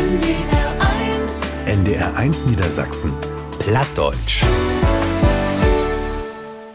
NDR 0.00 0.78
1. 1.26 1.58
NDR 1.66 2.16
1 2.16 2.46
Niedersachsen. 2.46 3.12
Plattdeutsch. 3.58 4.42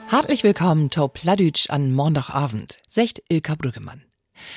Hartlich 0.10 0.44
willkommen 0.44 0.92
to 0.92 1.08
Plattdeutsch 1.08 1.72
an 1.72 1.92
Montagabend, 1.92 2.78
secht 2.88 3.24
Ilka 3.28 3.56
Brüggemann. 3.56 4.04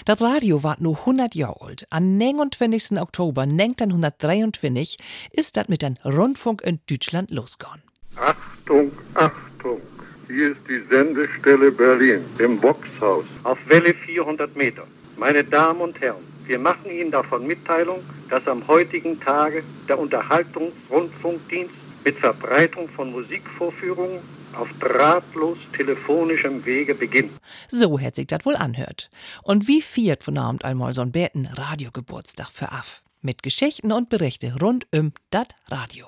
Das 0.05 0.21
Radio 0.21 0.63
war 0.63 0.77
nur 0.81 0.99
100 0.99 1.35
Jahre 1.35 1.63
alt. 1.63 1.87
Am 1.89 2.19
29. 2.19 3.01
Oktober 3.01 3.43
1923 3.45 4.99
ist 5.33 5.57
das 5.57 5.69
mit 5.69 5.81
dem 5.81 5.97
Rundfunk 6.05 6.61
in 6.61 6.81
Deutschland 6.91 7.31
losgegangen. 7.31 7.81
Achtung, 8.17 8.93
Achtung! 9.15 9.81
Hier 10.27 10.51
ist 10.51 10.61
die 10.69 10.83
Sendestelle 10.91 11.73
Berlin 11.73 12.23
im 12.39 12.61
Boxhaus 12.61 13.25
auf 13.45 13.57
Welle 13.69 13.95
400 13.95 14.55
Meter. 14.57 14.87
Meine 15.17 15.43
Damen 15.43 15.81
und 15.81 15.99
Herren, 16.03 16.23
wir 16.49 16.59
machen 16.59 16.91
Ihnen 16.91 17.11
davon 17.11 17.47
Mitteilung, 17.47 18.01
dass 18.31 18.47
am 18.49 18.67
heutigen 18.67 19.21
Tage 19.21 19.63
der 19.89 19.99
Unterhaltungsrundfunkdienst 19.99 21.75
mit 22.05 22.17
Verbreitung 22.17 22.89
von 22.89 23.13
Musikvorführungen 23.13 24.21
auf 24.55 24.69
drahtlos 24.81 25.59
telefonischem 25.77 26.65
Wege 26.65 26.95
beginnt. 26.95 27.33
So 27.69 27.99
hätt 27.99 28.17
sich 28.17 28.27
das 28.27 28.45
wohl 28.45 28.57
anhört. 28.57 29.11
Und 29.43 29.69
wie 29.69 29.83
viert 29.83 30.25
von 30.25 30.39
Abend 30.39 30.65
einmal 30.65 30.93
so'n 30.93 31.13
Bärten 31.13 31.47
Radiogeburtstag 31.47 32.49
für 32.49 32.73
af. 32.73 33.03
Mit 33.21 33.43
Geschichten 33.43 33.93
und 33.93 34.09
Berichte 34.09 34.55
rund 34.61 34.87
um 34.95 35.13
dat 35.31 35.55
Radio. 35.69 36.07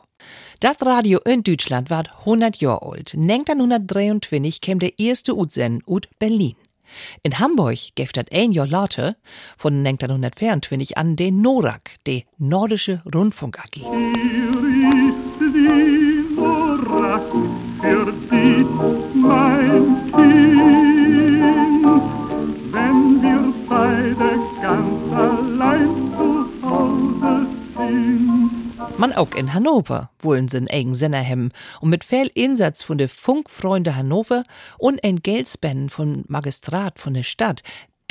Dat 0.60 0.82
Radio 0.82 1.18
in 1.26 1.42
Deutschland 1.42 1.90
war 1.90 2.04
100 2.20 2.56
Jahre 2.56 2.92
alt. 2.92 3.14
1923 3.14 4.60
kam 4.60 4.78
der 4.78 4.98
erste 4.98 5.34
Utsend 5.36 5.86
ut 5.86 6.08
Berlin. 6.18 6.56
In 7.22 7.38
Hamburg 7.38 7.78
gäft 7.94 8.16
dat 8.16 8.32
ein 8.32 8.52
Jahr 8.52 8.66
later, 8.66 9.16
von 9.56 9.78
1924 9.86 10.96
an, 10.96 11.16
den 11.16 11.40
NORAK, 11.40 11.96
die 12.06 12.26
Nordische 12.38 13.02
Rundfunk 13.12 13.58
AG. 13.58 13.80
für 17.80 18.12
dich, 18.30 18.66
mein 19.14 20.12
Kind, 20.12 20.79
Man 29.00 29.14
auch 29.14 29.32
in 29.32 29.54
Hannover 29.54 30.10
wollen 30.18 30.46
sie 30.48 30.58
einen 30.58 30.68
eigen 30.68 30.94
Sender 30.94 31.24
haben 31.24 31.48
und 31.80 31.88
mit 31.88 32.04
viel 32.04 32.30
Einsatz 32.36 32.82
von 32.82 32.98
de 32.98 33.08
Funkfreunde 33.08 33.96
Hannover 33.96 34.44
und 34.76 35.02
ein 35.02 35.22
Geldspenden 35.22 35.88
vom 35.88 36.24
Magistrat 36.28 36.98
von 36.98 37.14
der 37.14 37.22
Stadt, 37.22 37.62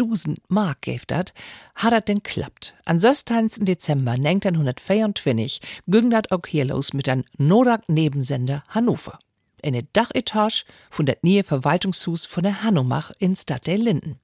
1000 0.01 0.39
Mark 0.47 0.81
gäf 0.81 1.05
dat, 1.05 1.35
hat 1.75 1.93
dat 1.93 2.07
denn 2.07 2.23
klappt. 2.23 2.73
An 2.85 2.97
16. 2.97 3.65
Dezember 3.65 4.13
1924 4.13 5.61
ging 5.85 6.09
dat 6.09 6.31
auch 6.31 6.47
hier 6.47 6.65
los 6.65 6.91
mit 6.93 7.07
einem 7.07 7.23
Norak-Nebensender 7.37 8.63
Hannover. 8.69 9.19
In 9.61 9.73
der 9.73 9.83
Dachetage 9.93 10.65
von 10.89 11.05
der 11.05 11.19
Nähe 11.21 11.43
Verwaltungshus 11.43 12.25
von 12.25 12.41
der 12.41 12.63
Hanomach 12.63 13.11
in 13.19 13.35
Stadt 13.35 13.67
der 13.67 13.77
Linden. 13.77 14.19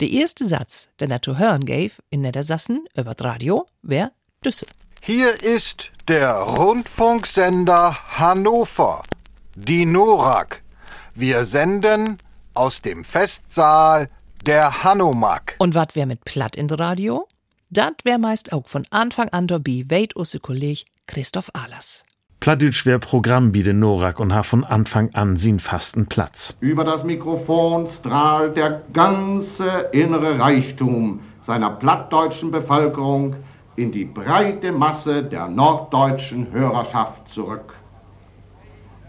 Der 0.00 0.08
erste 0.08 0.48
Satz, 0.48 0.88
der 0.98 1.10
er 1.10 1.20
zu 1.20 1.36
hören 1.36 1.66
gave 1.66 1.92
in 2.08 2.22
Niedersassen 2.22 2.86
über 2.96 3.12
das 3.12 3.22
Radio, 3.22 3.66
wär 3.82 4.12
Düsse. 4.42 4.64
Hier 5.02 5.42
ist 5.42 5.90
der 6.08 6.34
Rundfunksender 6.34 7.94
Hannover, 8.18 9.02
die 9.56 9.86
NORAK. 9.86 10.60
Wir 11.14 11.46
senden 11.46 12.18
aus 12.52 12.82
dem 12.82 13.06
Festsaal 13.06 14.10
der 14.44 14.84
Hanomag. 14.84 15.54
Und 15.56 15.74
wat 15.74 15.96
wär 15.96 16.04
mit 16.04 16.26
Platt 16.26 16.54
in 16.54 16.68
Radio? 16.68 17.26
Dat 17.70 18.04
wär 18.04 18.18
meist 18.18 18.52
auch 18.52 18.68
von 18.68 18.84
Anfang 18.90 19.30
an 19.30 19.46
dabei, 19.46 19.86
weit 19.88 20.16
usse 20.16 20.38
Kolleg 20.38 20.84
Christoph 21.06 21.48
Ahlers. 21.54 22.04
Plattdeutsch 22.40 22.84
wär 22.84 22.98
Programm 22.98 23.52
biete 23.52 23.72
Norak 23.72 24.20
und 24.20 24.34
ha 24.34 24.42
von 24.42 24.64
Anfang 24.64 25.14
an 25.14 25.36
sin 25.36 25.60
fasten 25.60 26.08
Platz. 26.08 26.56
Über 26.60 26.84
das 26.84 27.04
Mikrofon 27.04 27.86
strahlt 27.86 28.58
der 28.58 28.82
ganze 28.92 29.88
innere 29.92 30.38
Reichtum 30.38 31.20
seiner 31.40 31.70
plattdeutschen 31.70 32.50
Bevölkerung 32.50 33.36
in 33.80 33.90
die 33.90 34.04
breite 34.04 34.72
Masse 34.72 35.24
der 35.24 35.48
norddeutschen 35.48 36.52
Hörerschaft 36.52 37.28
zurück. 37.28 37.74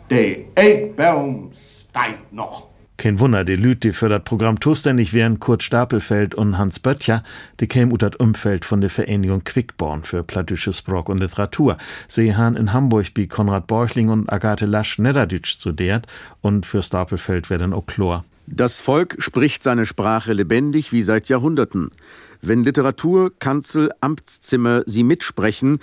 Der 0.09 0.37
Eckbaum 0.55 1.51
steigt 1.53 2.31
noch. 2.31 2.67
Kein 2.95 3.19
Wunder, 3.19 3.43
die 3.43 3.55
Lüt, 3.55 3.83
die 3.83 3.93
für 3.93 4.09
das 4.09 4.23
Programm 4.23 4.61
zuständig 4.61 5.11
wären, 5.11 5.39
Kurt 5.39 5.63
Stapelfeld 5.63 6.35
und 6.35 6.57
Hans 6.57 6.79
Böttcher, 6.79 7.23
die 7.59 7.67
kämen 7.67 7.91
ut 7.91 8.03
das 8.03 8.15
Umfeld 8.15 8.63
von 8.63 8.79
der 8.79 8.91
Vereinigung 8.91 9.43
Quickborn 9.43 10.03
für 10.03 10.23
plattdütsche 10.23 10.71
Sprach 10.71 11.05
und 11.05 11.17
Literatur. 11.17 11.77
Sie 12.07 12.35
han 12.35 12.55
in 12.55 12.73
Hamburg 12.73 13.07
wie 13.15 13.27
Konrad 13.27 13.67
Borchling 13.67 14.09
und 14.09 14.31
Agathe 14.31 14.67
Lasch 14.67 14.99
Niederdütsch 14.99 15.49
studiert 15.49 16.05
und 16.41 16.65
für 16.65 16.83
Stapelfeld 16.83 17.49
werden 17.49 17.73
auch 17.73 17.87
Chlor. 17.87 18.23
Das 18.45 18.79
Volk 18.79 19.15
spricht 19.19 19.63
seine 19.63 19.85
Sprache 19.85 20.33
lebendig 20.33 20.91
wie 20.91 21.01
seit 21.01 21.29
Jahrhunderten. 21.29 21.89
Wenn 22.41 22.63
Literatur, 22.63 23.31
Kanzel, 23.38 23.91
Amtszimmer 24.02 24.84
sie 24.85 25.03
mitsprechen, 25.03 25.79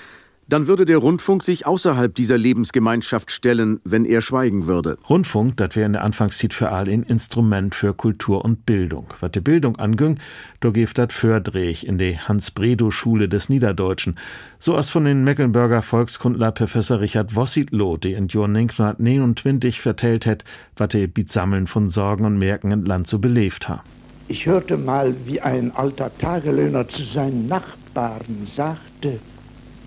dann 0.48 0.66
würde 0.66 0.86
der 0.86 0.96
Rundfunk 0.96 1.44
sich 1.44 1.66
außerhalb 1.66 2.14
dieser 2.14 2.38
Lebensgemeinschaft 2.38 3.30
stellen, 3.30 3.80
wenn 3.84 4.06
er 4.06 4.22
schweigen 4.22 4.66
würde. 4.66 4.96
Rundfunk, 5.08 5.58
das 5.58 5.76
wäre 5.76 5.86
in 5.86 5.92
der 5.92 6.02
Anfangszeit 6.02 6.54
für 6.54 6.70
all 6.70 6.88
ein 6.88 7.02
Instrument 7.02 7.74
für 7.74 7.92
Kultur 7.92 8.44
und 8.44 8.64
Bildung. 8.64 9.08
Was 9.20 9.32
die 9.32 9.40
Bildung 9.40 9.76
anging, 9.76 10.18
da 10.60 10.70
gibt 10.70 10.96
das 10.96 11.12
Fördrech 11.12 11.84
in 11.84 11.98
die 11.98 12.18
Hans-Bredow-Schule 12.18 13.28
des 13.28 13.50
Niederdeutschen. 13.50 14.18
So 14.58 14.74
als 14.74 14.88
von 14.88 15.04
den 15.04 15.22
Mecklenburger 15.22 15.82
Volkskundler 15.82 16.50
Professor 16.50 17.00
Richard 17.00 17.36
Wossitloh, 17.36 17.98
die 17.98 18.14
in 18.14 18.28
Jahr 18.28 18.46
1929 18.46 19.80
vertellt 19.82 20.24
hat, 20.24 20.44
was 20.76 20.88
die 20.88 21.06
Beatsammeln 21.06 21.66
von 21.66 21.90
Sorgen 21.90 22.24
und 22.24 22.38
Merken 22.38 22.70
im 22.70 22.84
Land 22.84 23.06
so 23.06 23.18
belebt 23.18 23.68
hat. 23.68 23.82
Ich 24.30 24.44
hörte 24.44 24.76
mal, 24.76 25.14
wie 25.24 25.40
ein 25.40 25.74
alter 25.74 26.10
Tagelöhner 26.18 26.86
zu 26.86 27.02
seinen 27.04 27.46
Nachbarn 27.46 28.46
sagte, 28.54 29.18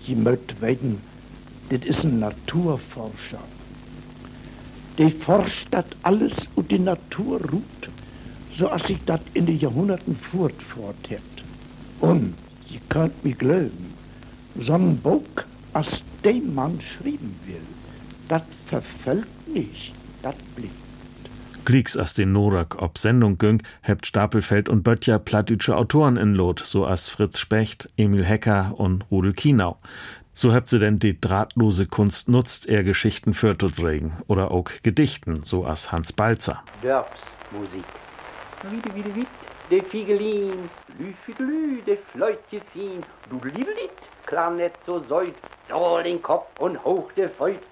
je 0.04 0.16
mögt 0.16 0.60
weten, 0.60 1.00
das 1.68 1.82
ist 1.82 2.02
ein 2.04 2.18
Naturforscher. 2.18 3.38
Der 4.98 5.12
forscht 5.24 5.68
das 5.70 5.84
alles 6.02 6.34
und 6.56 6.72
die 6.72 6.80
Natur 6.80 7.40
ruht, 7.52 7.88
so 8.58 8.68
als 8.68 8.88
sich 8.88 8.98
das 9.06 9.20
in 9.34 9.46
den 9.46 9.60
Jahrhunderten 9.60 10.16
fortfort 10.32 10.96
hat. 11.08 11.44
Und, 12.00 12.34
ihr 12.68 12.80
könnt 12.88 13.24
mir 13.24 13.36
glauben, 13.36 13.94
so 14.60 14.72
ein 14.72 14.96
Buch, 14.98 15.22
als 15.72 16.02
dem 16.24 16.52
Mann 16.52 16.80
schreiben 16.80 17.38
will, 17.46 17.62
das 18.28 18.42
verfällt 18.66 19.28
nicht, 19.46 19.92
das 20.20 20.34
bleibt. 20.56 20.81
Glicks 21.64 21.96
as 21.96 22.14
den 22.14 22.32
Norak 22.32 22.82
ob 22.82 22.98
Sendung 22.98 23.38
güng, 23.38 23.62
hebt 23.82 24.06
Stapelfeld 24.06 24.68
und 24.68 24.82
Böttcher 24.82 25.20
plattdütsche 25.20 25.76
Autoren 25.76 26.16
in 26.16 26.34
Lot, 26.34 26.58
so 26.58 26.84
as 26.84 27.08
Fritz 27.08 27.38
Specht, 27.38 27.88
Emil 27.96 28.24
Hecker 28.24 28.74
und 28.76 29.04
Rudel 29.12 29.32
Kienau. 29.32 29.78
So 30.34 30.52
hebt 30.52 30.68
sie 30.68 30.80
denn 30.80 30.98
die 30.98 31.20
drahtlose 31.20 31.86
Kunst 31.86 32.28
nutzt, 32.28 32.68
er 32.68 32.82
Geschichten 32.82 33.32
für 33.32 33.56
regen 33.78 34.14
oder 34.26 34.50
auch 34.50 34.70
Gedichten, 34.82 35.44
so 35.44 35.64
as 35.64 35.92
Hans 35.92 36.12
Balzer. 36.12 36.64
Dörfsmusik. 36.82 37.84
Wiede, 38.68 38.94
wiede, 38.96 39.14
wied, 39.14 39.28
de 39.70 39.82
Figelin, 39.82 40.68
lü, 40.98 41.12
fidelü, 41.24 41.82
de 41.86 41.96
Fleutchen, 42.12 43.04
du 43.30 43.40
liebelit, 43.44 43.92
Klarnet 44.26 44.72
so 44.84 44.98
säut, 44.98 45.34
doll 45.68 46.02
den 46.02 46.20
Kopf 46.20 46.58
und 46.58 46.82
hoch 46.84 47.12
de 47.12 47.28
Feut, 47.28 47.62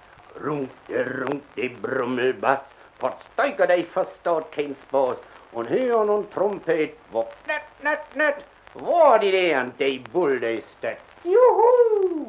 runk, 0.45 0.69
de 0.87 1.03
runk, 1.03 1.43
de 1.57 1.69
Brummelbass, 1.69 2.61
Versteiger 3.01 3.65
dich 3.65 3.87
verstaut 3.87 4.51
kein 4.51 4.75
Spaß. 4.87 5.17
Und 5.53 5.67
Hirn 5.67 6.07
und 6.07 6.31
Trompet, 6.31 6.93
wo 7.11 7.27
net, 7.47 7.63
net, 7.83 7.99
net, 8.15 8.45
wo 8.75 9.17
die 9.19 9.31
deren, 9.31 9.73
de 9.79 9.99
Bull 10.13 10.41
ist 10.43 10.77
das. 10.81 10.97
Juhu! 11.23 12.27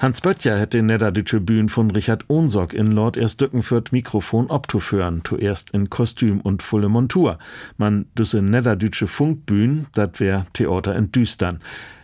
Hans 0.00 0.20
Böttcher 0.20 0.58
hätte 0.58 0.78
in 0.78 0.88
der 0.88 0.98
deutsche 0.98 1.40
Bühne 1.40 1.68
von 1.68 1.90
Richard 1.90 2.24
Ohnsorg 2.28 2.72
in 2.72 2.90
Lord 2.90 3.16
erst 3.16 3.40
Dückenfürth 3.40 3.92
Mikrofon 3.92 4.50
abzuführen, 4.50 5.22
zuerst 5.24 5.70
in 5.70 5.90
Kostüm 5.90 6.40
und 6.40 6.62
volle 6.62 6.88
Montur. 6.88 7.38
Man 7.76 8.06
düsse 8.18 8.42
niederdeutsche 8.42 9.06
Funkbühn, 9.06 9.86
dat 9.94 10.18
wär 10.18 10.46
Theater 10.54 10.96
in 10.96 11.12
Düstern. 11.12 11.60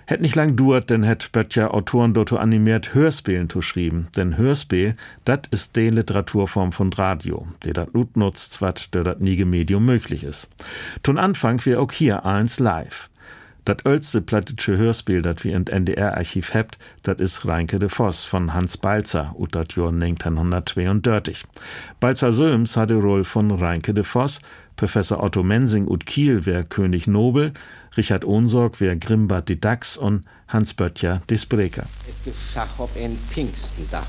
Hätt 0.08 0.20
nicht 0.20 0.36
lang 0.36 0.54
duert, 0.54 0.88
denn 0.90 1.02
hätt 1.02 1.32
Böttcher 1.32 1.74
Autoren 1.74 2.14
dort 2.14 2.32
animiert 2.32 2.94
Hörspielen 2.94 3.50
zu 3.50 3.60
schrieben. 3.60 4.06
Denn 4.16 4.36
Hörspiel, 4.36 4.94
dat 5.24 5.48
ist 5.48 5.74
de 5.74 5.90
Literaturform 5.90 6.70
von 6.70 6.92
Radio, 6.92 7.48
der 7.64 7.72
dat 7.72 7.92
Lut 7.92 8.16
nutzt, 8.16 8.62
wat 8.62 8.94
der 8.94 9.02
dat 9.02 9.20
nie 9.20 9.44
Medium 9.44 9.84
möglich 9.84 10.22
ist. 10.22 10.48
Ton 11.02 11.18
Anfang 11.18 11.64
wär 11.66 11.80
auch 11.80 11.90
hier 11.90 12.24
eins 12.24 12.60
live. 12.60 13.10
Das 13.66 13.78
älteste 13.84 14.22
plattische 14.22 14.76
Hörspiel, 14.76 15.22
das 15.22 15.42
wir 15.42 15.56
in 15.56 15.66
NDR-Archiv 15.66 16.54
habt, 16.54 16.78
das 17.02 17.18
ist 17.18 17.46
Reinke 17.46 17.80
de 17.80 17.88
Voss 17.88 18.22
von 18.22 18.54
Hans 18.54 18.76
Balzer, 18.76 19.34
ut 19.36 19.56
das 19.56 19.74
Jahr 19.74 19.88
1932. 19.88 21.42
Balzer 21.98 22.32
Söms 22.32 22.76
hatte 22.76 22.94
Roll 22.94 23.24
von 23.24 23.50
Reinke 23.50 23.92
de 23.92 24.04
Voss, 24.04 24.38
Professor 24.76 25.20
Otto 25.20 25.42
Mensing 25.42 25.88
ut 25.88 26.06
Kiel 26.06 26.46
wär 26.46 26.62
König 26.62 27.08
Nobel, 27.08 27.54
Richard 27.96 28.24
Ohnsorg 28.24 28.80
wär 28.80 28.94
Grimbart 28.94 29.48
die 29.48 29.60
Dachs 29.60 29.96
und 29.96 30.24
Hans 30.46 30.72
Böttcher 30.72 31.22
die 31.28 31.36
Spreker. 31.36 31.86
Es 32.06 32.32
geschach 32.32 32.78
ob 32.78 32.96
ein 32.96 33.18
Pfingstendach, 33.30 34.06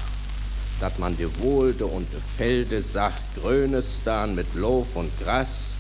dat 0.79 0.99
man 0.99 1.17
de 1.17 1.29
Wohlde 1.39 1.87
und 1.87 2.05
de 2.13 2.19
Felde 2.37 2.83
sagt, 2.83 3.23
grünes 3.41 4.01
dann 4.05 4.35
mit 4.35 4.53
Lof 4.53 4.95
und 4.95 5.09
Gras, 5.19 5.71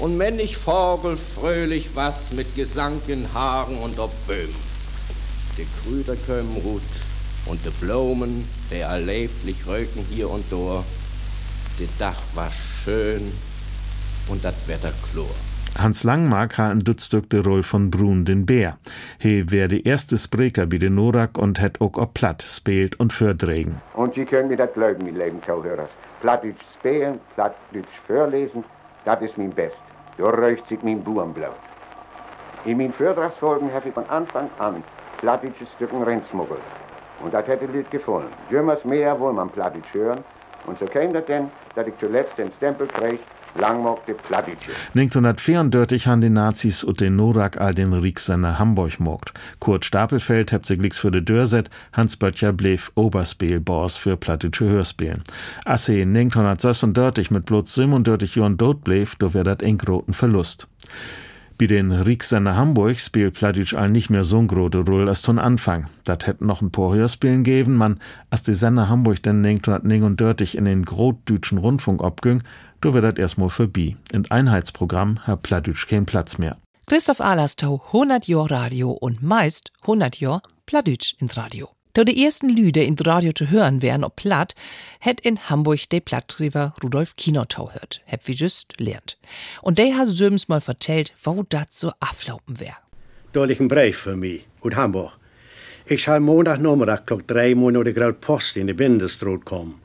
und 0.00 0.16
männig 0.16 0.56
Vogel 0.56 1.16
fröhlich 1.16 1.90
was 1.94 2.32
mit 2.32 2.54
Gesang 2.56 3.00
in 3.06 3.26
Haaren 3.34 3.76
und 3.78 3.98
ob 3.98 4.10
Böhm. 4.26 4.54
De 5.56 5.66
Krüder 5.82 6.16
kömmen 6.26 6.56
Rut 6.64 6.82
und 7.46 7.64
de 7.64 7.72
Blumen, 7.80 8.46
der 8.70 8.88
erleblich 8.88 9.66
röken 9.66 10.04
hier 10.10 10.30
und 10.30 10.44
dort. 10.50 10.84
De 11.78 11.86
Dach 11.98 12.20
war 12.34 12.50
schön 12.50 13.32
und 14.28 14.42
dat 14.42 14.54
Wetter 14.66 14.92
chlor. 15.12 15.34
Hans 15.78 16.02
Langmark 16.02 16.58
ha 16.58 16.68
ein 16.70 16.80
Dutzstück 16.80 17.30
de 17.30 17.40
Roll 17.40 17.62
von 17.62 17.90
Brun 17.90 18.24
den 18.24 18.44
Bär. 18.44 18.78
He 19.18 19.44
wär 19.50 19.68
de 19.68 19.82
erste 19.82 20.18
Spreker 20.18 20.70
wie 20.70 20.78
de 20.78 20.90
Norak 20.90 21.38
und 21.38 21.60
het 21.60 21.80
ook 21.80 21.96
op 21.96 22.14
platt 22.14 22.42
spielt 22.42 22.98
und 22.98 23.12
fördregen. 23.12 23.80
Und 23.94 24.14
Sie 24.14 24.24
können 24.24 24.48
mir 24.48 24.56
das 24.56 24.72
glauben, 24.72 25.04
mein 25.04 25.16
lieben 25.16 25.42
Zuhörers. 25.42 25.90
Plattdeutsch 26.20 26.60
spielen, 26.78 27.20
Plattdeutsch 27.34 27.96
vorlesen, 28.06 28.64
das 29.04 29.22
ist 29.22 29.38
mein 29.38 29.50
Best. 29.50 29.89
Da 30.18 30.30
räucht 30.30 30.66
sich 30.66 30.82
mein 30.82 31.02
Burenblaut. 31.02 31.54
In 32.64 32.76
meinen 32.78 32.92
Vortragsfolgen 32.92 33.72
habe 33.72 33.88
ich 33.88 33.94
von 33.94 34.08
Anfang 34.10 34.50
an 34.58 34.82
plattdeutsche 35.20 35.66
Stücken 35.66 36.02
Rennsmuggel. 36.02 36.58
Und 37.22 37.32
das 37.32 37.46
hätte 37.46 37.66
Lied 37.66 37.90
gefallen. 37.90 38.28
Jümmers 38.50 38.84
mehr 38.84 39.18
wohl 39.18 39.32
man 39.32 39.50
Plattdeutsch 39.50 39.94
hören. 39.94 40.24
Und 40.66 40.78
so 40.78 40.86
käme 40.86 41.12
das 41.12 41.26
denn, 41.26 41.50
dass 41.74 41.86
ich 41.86 41.96
zuletzt 41.98 42.36
den 42.38 42.50
Stempel 42.52 42.86
krieg, 42.86 42.98
Langmock 42.98 43.18
de 43.18 43.20
Plattdeutsche. 43.20 43.39
1934 43.54 46.06
han 46.06 46.20
die 46.20 46.30
Nazis 46.30 46.84
und 46.84 47.00
den 47.00 47.16
Norak 47.16 47.60
all 47.60 47.74
den 47.74 47.92
Rieksender 47.92 48.58
Hamburg 48.58 49.00
mogt. 49.00 49.32
Kurt 49.58 49.84
Stapelfeld 49.84 50.52
hebt 50.52 50.66
sich 50.66 50.78
für 50.94 51.10
de 51.10 51.20
Dörset, 51.20 51.68
Hans 51.92 52.16
Böttcher 52.16 52.52
bleef 52.52 52.92
Oberspielboss 52.94 53.96
für 53.96 54.16
plattische 54.16 54.66
Hörspielen. 54.66 55.22
Asse 55.64 56.02
1936 56.02 57.30
mit 57.30 57.46
bloß 57.46 57.74
37 57.74 58.36
Jahren 58.36 58.56
dort 58.56 58.84
bleef, 58.84 59.16
do 59.16 59.34
wär 59.34 59.44
dat 59.44 59.62
eng 59.62 59.78
groten 59.78 60.14
Verlust. 60.14 60.68
Bei 61.60 61.66
den 61.66 61.92
Rieksender 61.92 62.56
Hamburg 62.56 62.98
spielt 62.98 63.34
Plattdeutsch 63.34 63.74
all 63.74 63.90
nicht 63.90 64.08
mehr 64.08 64.24
so'n 64.24 64.46
grote 64.46 64.78
Rolle 64.78 65.08
als 65.08 65.20
zum 65.20 65.38
Anfang. 65.38 65.88
Dat 66.04 66.26
hätten 66.26 66.46
noch 66.46 66.62
ein 66.62 66.70
paar 66.70 66.94
Hörspielen 66.94 67.42
geben, 67.42 67.74
man, 67.74 67.98
als 68.30 68.42
die 68.42 68.54
Sender 68.54 68.88
Hamburg 68.88 69.22
dann 69.22 69.44
1939 69.44 70.56
in 70.56 70.64
den 70.64 70.86
Grotdütschen 70.86 71.58
Rundfunk 71.58 72.02
abging, 72.02 72.42
do 72.80 72.94
wär 72.94 73.02
dat 73.02 73.18
erstmal 73.18 73.50
vorbei. 73.50 73.96
In 74.12 74.30
Einheitsprogramm 74.30 75.26
hat 75.26 75.42
Plattdeutsch 75.42 75.86
keinen 75.86 76.06
Platz 76.06 76.38
mehr. 76.38 76.56
Christoph 76.86 77.20
Alerstau, 77.20 77.82
100 77.86 78.26
Jahr 78.26 78.50
Radio 78.50 78.90
und 78.90 79.22
meist 79.22 79.70
100 79.82 80.18
Jahr 80.18 80.42
Plattdeutsch 80.66 81.14
ins 81.18 81.36
Radio. 81.36 81.68
Da 81.92 82.04
die 82.04 82.24
ersten 82.24 82.48
Lüde 82.48 82.84
in 82.84 82.94
Radio 82.98 83.32
zu 83.32 83.50
hören 83.50 83.82
wären 83.82 84.04
ob 84.04 84.16
platt, 84.16 84.54
hätt 85.00 85.20
in 85.20 85.50
Hamburg 85.50 85.88
de 85.88 86.00
Plattdriver 86.00 86.74
Rudolf 86.82 87.16
Kinotau 87.16 87.72
hört, 87.72 88.00
hätt 88.04 88.26
wie 88.26 88.32
just 88.32 88.78
lernt. 88.78 89.18
Und 89.60 89.78
der 89.78 89.96
hat 89.96 90.06
Söms 90.08 90.48
mal 90.48 90.60
vertellt, 90.60 91.12
wo 91.24 91.42
dat 91.48 91.72
so 91.72 91.92
aflaufen 91.98 92.60
wär. 92.60 92.76
Da 93.32 93.44
liegt 93.44 93.60
ein 93.60 93.68
Brief 93.68 93.98
für 93.98 94.16
mich, 94.16 94.46
aus 94.60 94.74
Hamburg. 94.74 95.12
Ich 95.86 96.04
soll 96.04 96.20
Montagnachmittag 96.20 97.06
klock 97.06 97.26
drei 97.26 97.54
der 97.54 97.92
Graut 97.92 98.20
Post 98.20 98.56
in 98.56 98.68
die 98.68 98.74
Bindestraat 98.74 99.44
kommen. 99.44 99.80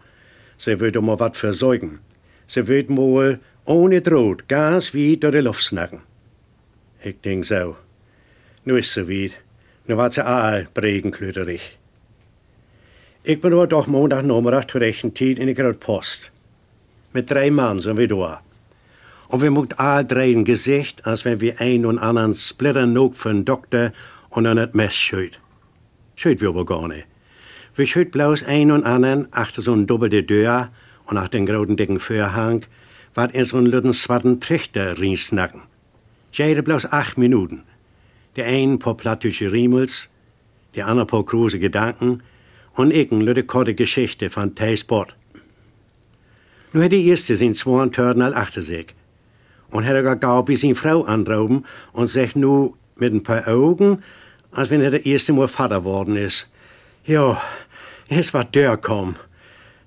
Sie 0.57 0.79
wird 0.79 1.01
mal 1.01 1.19
wat 1.19 1.35
versorgen. 1.35 1.99
Sie 2.47 2.67
wird 2.67 2.89
mal 2.89 3.39
ohne 3.65 4.01
Droht 4.01 4.47
ganz 4.47 4.93
wie 4.93 5.17
durch 5.17 5.33
die 5.33 5.39
Luft 5.39 5.63
snacken. 5.63 6.01
Ich 7.03 7.19
denk 7.21 7.45
so. 7.45 7.75
Nu 8.63 8.75
ist 8.75 8.93
sie 8.93 9.07
weit. 9.07 9.33
Nu 9.87 9.97
wat 9.97 10.13
sie 10.13 10.25
all 10.25 10.67
bregenklüterig. 10.73 11.77
Ich 13.23 13.41
bin 13.41 13.53
aber 13.53 13.67
doch 13.67 13.87
Montagnachmittag 13.87 14.65
zur 14.65 14.81
rechten 14.81 15.15
Zeit 15.15 15.39
in 15.39 15.47
die 15.47 15.55
Graut 15.55 15.79
Post. 15.79 16.31
Mit 17.13 17.31
drei 17.31 17.49
Mann 17.49 17.79
sind 17.79 17.97
wir 17.97 18.07
da. 18.07 18.41
Und 19.29 19.41
wir 19.41 19.49
muckt 19.49 19.79
all 19.79 20.05
drei 20.05 20.31
ein 20.31 20.45
Gesicht, 20.45 21.05
als 21.07 21.25
wenn 21.25 21.41
wir 21.41 21.59
ein 21.59 21.85
und 21.85 21.97
anderen 21.97 22.35
splitter 22.35 22.85
nog 22.85 23.15
für 23.15 23.29
einen 23.29 23.45
Doktor 23.45 23.93
und 24.29 24.45
an 24.45 24.57
das 24.57 24.73
Mess 24.73 24.95
schüt. 24.95 25.39
Schüt 26.15 26.41
wir 26.41 26.49
aber 26.49 26.65
gar 26.65 26.87
nicht. 26.87 27.07
Wir 27.75 27.87
schüt 27.87 28.11
bloß 28.11 28.43
ein 28.43 28.71
und 28.71 28.83
anderen 28.83 29.27
achter 29.31 29.61
so 29.61 29.73
ein 29.73 29.87
doppelte 29.87 30.25
Tür 30.25 30.69
und 31.05 31.15
nach 31.15 31.29
den 31.29 31.45
großen 31.45 31.77
dicken 31.77 31.99
Vorhang, 31.99 32.65
wat 33.13 33.33
in 33.33 33.45
so 33.45 33.57
einen 33.57 33.67
lütten 33.67 33.93
swarten 33.93 34.39
Trichter 34.39 34.99
rinsnacken. 34.99 35.61
Jede 36.31 36.63
bloß 36.63 36.91
acht 36.91 37.17
Minuten. 37.17 37.63
Der 38.35 38.45
ein 38.45 38.79
paar 38.79 38.95
plattdeutsche 38.95 39.51
Riemels, 39.51 40.09
der 40.75 40.87
andere 40.87 41.05
paar 41.05 41.23
große 41.23 41.59
Gedanken 41.59 42.21
und 42.73 42.91
ich 42.91 43.11
eine 43.11 43.23
lütte 43.23 43.43
korte 43.43 43.73
Geschichte 43.73 44.29
von 44.29 44.53
T-Sport. 44.55 45.15
Nu 46.73 46.83
hat 46.83 46.91
die 46.91 47.07
erste 47.07 47.37
sin 47.37 47.53
zwei 47.53 47.87
Törden 47.87 48.21
al 48.21 48.33
achter 48.33 48.61
sich. 48.61 48.87
Und 49.71 49.85
er 49.85 50.03
gar 50.03 50.17
gau 50.17 50.43
bis 50.43 50.61
sin 50.61 50.75
Frau 50.75 51.03
anrauben 51.03 51.65
und 51.93 52.09
sagt 52.09 52.35
nu 52.35 52.75
mit 52.97 53.13
ein 53.13 53.23
paar 53.23 53.47
Augen, 53.47 54.03
als 54.51 54.69
wenn 54.69 54.81
er 54.81 54.91
der 54.91 55.05
erste 55.05 55.31
Mal 55.31 55.47
Vater 55.47 55.85
worden 55.85 56.17
ist. 56.17 56.49
Ja, 57.05 57.41
es 58.09 58.33
war 58.33 58.43
der 58.43 58.75
komm. 58.77 59.15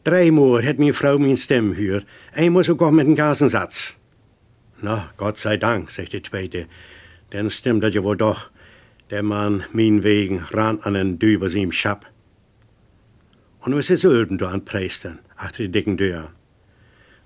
Dreimal 0.04 0.64
hat 0.64 0.78
meine 0.78 0.94
Frau 0.94 1.18
min 1.18 1.36
Stimme 1.36 1.74
gehört, 1.74 2.06
einmal 2.32 2.64
sogar 2.64 2.92
mit 2.92 3.06
einem 3.06 3.16
Gasensatz. 3.16 3.96
Na, 4.80 5.10
Gott 5.16 5.36
sei 5.36 5.56
Dank, 5.56 5.90
sagt 5.90 6.12
die 6.12 6.22
zweite, 6.22 6.66
denn 7.32 7.50
stimmt 7.50 7.82
das 7.82 7.94
ja 7.94 8.02
wohl 8.02 8.16
doch. 8.16 8.50
Der 9.10 9.22
Mann, 9.22 9.64
min 9.72 10.04
wegen, 10.04 10.38
ran 10.52 10.80
an 10.82 10.94
den 10.94 11.18
Düber 11.18 11.52
ihm 11.52 11.72
Schab. 11.72 12.06
Und 13.60 13.72
nu 13.72 13.78
ist 13.78 14.04
Ölben 14.04 14.38
da 14.38 14.50
an 14.50 14.64
Preistern, 14.64 15.18
achter 15.36 15.64
die 15.64 15.70
dicken 15.70 15.98
Tür. 15.98 16.30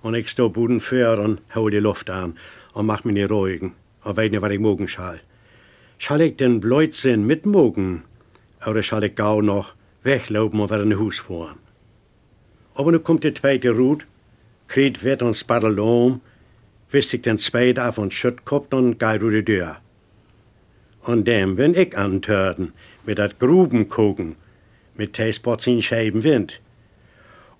Und 0.00 0.14
ich 0.14 0.28
sto 0.28 0.48
Buden 0.48 0.80
für 0.80 1.18
und 1.18 1.40
hol 1.54 1.70
die 1.70 1.78
Luft 1.78 2.08
an 2.08 2.38
und 2.72 2.86
mach 2.86 3.04
mich 3.04 3.14
nicht 3.14 3.30
ruhigen 3.30 3.74
und 4.02 4.16
weiß 4.16 4.30
nicht, 4.30 4.42
was 4.42 4.52
ich 4.52 4.58
mogen 4.58 4.88
schall. 4.88 5.20
Schall 5.98 6.22
ich 6.22 6.36
den 6.36 6.60
Blödsinn 6.60 7.26
mitmogen 7.26 8.02
oder 8.66 8.82
schall 8.82 9.04
ich 9.04 9.14
gau 9.14 9.42
noch 9.42 9.74
weglaufen 10.02 10.58
und 10.58 10.70
wieder 10.70 10.82
in 10.82 10.98
Hus 10.98 11.18
fahren? 11.20 11.58
Aber 12.74 12.92
nu 12.92 12.98
kommt 12.98 13.24
die 13.24 13.34
zweite 13.34 13.70
Rut, 13.70 14.06
kriegt 14.68 15.04
wird 15.04 15.22
und 15.22 15.34
spaddelt 15.34 15.78
um, 15.78 16.20
wisst 16.90 17.14
ich 17.14 17.22
den 17.22 17.38
zweiten 17.38 17.80
auf 17.80 17.98
und 17.98 18.12
schütt 18.12 18.44
koppt 18.44 18.74
und 18.74 18.98
gei 18.98 19.18
durch 19.18 19.34
die 19.34 19.44
Tür. 19.44 19.76
Und 21.02 21.26
dem 21.26 21.56
bin 21.56 21.74
ich 21.74 21.96
antörden, 21.96 22.72
mit 23.04 23.18
dat 23.18 23.38
Gruben 23.38 23.88
gucken, 23.88 24.36
mit 24.94 25.14
T-Spots 25.14 25.66
in 25.66 25.82
Scheiben 25.82 26.22
Wind. 26.22 26.60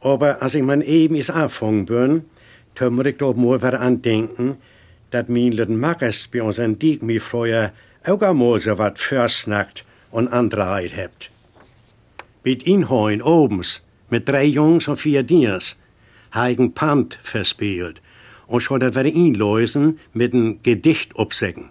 Aber 0.00 0.42
als 0.42 0.54
ich 0.54 0.62
mein 0.62 0.82
eben 0.82 1.16
is 1.16 1.30
anfangen 1.30 1.86
bin, 1.86 2.24
tun 2.74 3.04
ich 3.04 3.16
doch 3.16 3.34
mal 3.34 3.62
wieder 3.62 3.80
an 3.80 4.02
denken, 4.02 4.56
dat 5.10 5.28
mein 5.28 5.52
lüden 5.52 5.78
Mackers 5.78 6.28
bei 6.28 6.42
uns 6.42 6.58
an 6.58 6.78
Diek 6.78 7.02
mi 7.02 7.20
früher 7.20 7.72
auch 8.04 8.22
einmal 8.22 8.58
so 8.58 8.78
wat 8.78 8.98
versnackt 8.98 9.84
und 10.10 10.28
andreheit 10.28 10.96
hebt. 10.96 11.30
Mit 12.44 12.62
Inhoin 12.64 13.22
obens, 13.22 13.82
mit 14.12 14.28
drei 14.28 14.44
Jungs 14.44 14.88
und 14.88 15.00
vier 15.00 15.22
Diers, 15.22 15.76
heigen 16.34 16.74
Pant 16.74 17.18
verspielt 17.22 18.02
und 18.46 18.60
schon 18.60 18.80
dat 18.80 18.94
wir 18.94 19.06
inlösen 19.06 19.98
mit 20.12 20.34
n 20.34 20.60
Gedicht 20.62 21.16
obsägen. 21.16 21.70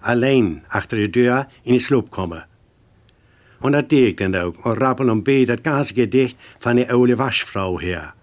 Allein 0.00 0.62
achter 0.68 0.96
die 0.96 1.12
Tür 1.12 1.46
in 1.62 1.74
die 1.74 1.80
Sloop 1.80 2.10
kommen. 2.10 2.42
Und 3.60 3.72
dat 3.72 3.90
deed 3.90 4.08
ik 4.08 4.18
dan 4.18 4.34
ook. 4.34 4.66
Und 4.66 4.78
rappel 4.82 5.08
en 5.08 5.22
beet 5.22 5.48
dat 5.48 5.64
ganze 5.64 5.94
Gedicht 5.94 6.36
von 6.58 6.76
der 6.76 6.90
oude 6.94 7.18
Waschfrau 7.18 7.80
her. 7.80 8.14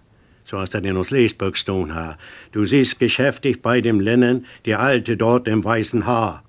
Zoals 0.44 0.70
dat 0.70 0.84
in 0.84 0.96
ons 0.96 1.10
Leesbuch 1.10 1.56
stond 1.56 1.92
ha. 1.92 2.16
Du 2.50 2.66
siehst 2.66 2.98
geschäftig 2.98 3.62
bei 3.62 3.80
dem 3.80 4.00
Linnen, 4.00 4.44
die 4.64 4.74
Alte 4.74 5.16
dort 5.16 5.48
im 5.48 5.64
weißen 5.64 6.04
Haar. 6.06 6.42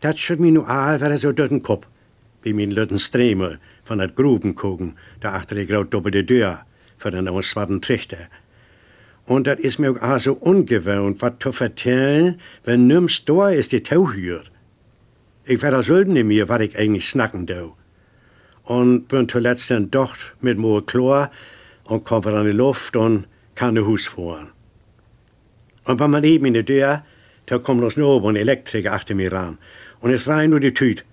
Dat 0.00 0.18
schütt 0.18 0.40
mir 0.40 0.52
nu 0.52 0.62
all 0.62 1.00
wieder 1.00 1.18
so 1.18 1.32
durch 1.32 1.50
den 1.50 1.62
Kopf, 1.62 1.86
wie 2.42 2.54
min 2.54 2.70
lütten 2.70 2.98
Stremel 2.98 3.58
von 3.86 3.98
dat 3.98 4.16
Grubenkuchen, 4.16 4.96
da 5.20 5.34
achter 5.34 5.54
die 5.54 5.66
graut 5.66 5.92
doppelte 5.92 6.26
Tür, 6.26 6.60
für 6.98 7.10
den 7.10 7.28
aus 7.28 7.46
svarten 7.46 7.80
Trichter. 7.80 8.28
Und 9.24 9.46
dat 9.46 9.58
is 9.58 9.78
mir 9.78 9.94
auch 10.02 10.18
so 10.18 10.34
ungewohnt, 10.34 11.22
wat 11.22 11.42
zu 11.42 11.52
vertellen, 11.52 12.40
wenn 12.64 12.86
nimm's 12.86 13.24
da 13.24 13.48
ist 13.48 13.72
die 13.72 13.82
Tauhür. 13.82 14.42
Ich 15.44 15.62
werde 15.62 15.82
selten 15.82 16.16
in 16.16 16.28
mir, 16.28 16.48
wat 16.48 16.60
ich 16.60 16.76
eigentlich 16.76 17.08
snacken 17.08 17.46
do 17.46 17.76
und 18.64 19.06
bin 19.08 19.28
zuletzt 19.28 19.70
dann 19.70 19.90
doch 19.90 20.16
mit 20.40 20.58
more 20.58 20.82
Chlor 20.82 21.30
und 21.84 22.04
komme 22.04 22.32
in 22.40 22.46
die 22.46 22.52
Luft 22.52 22.96
und 22.96 23.26
kann 23.54 23.76
in 23.76 23.86
Haus 23.86 24.06
fahren. 24.06 24.48
Und 25.84 26.00
wenn 26.00 26.10
man 26.10 26.24
eben 26.24 26.46
in 26.46 26.54
die 26.54 26.64
Tür, 26.64 27.04
da 27.46 27.58
kommt 27.58 27.80
noch 27.80 27.96
noch 27.96 28.28
ein 28.28 28.36
Elektriker 28.36 28.92
achter 28.92 29.14
mir 29.14 29.32
ran. 29.32 29.58
und 30.00 30.10
es 30.10 30.28
rein 30.28 30.50
nur 30.50 30.60
die 30.60 30.74
Tüt. 30.74 31.04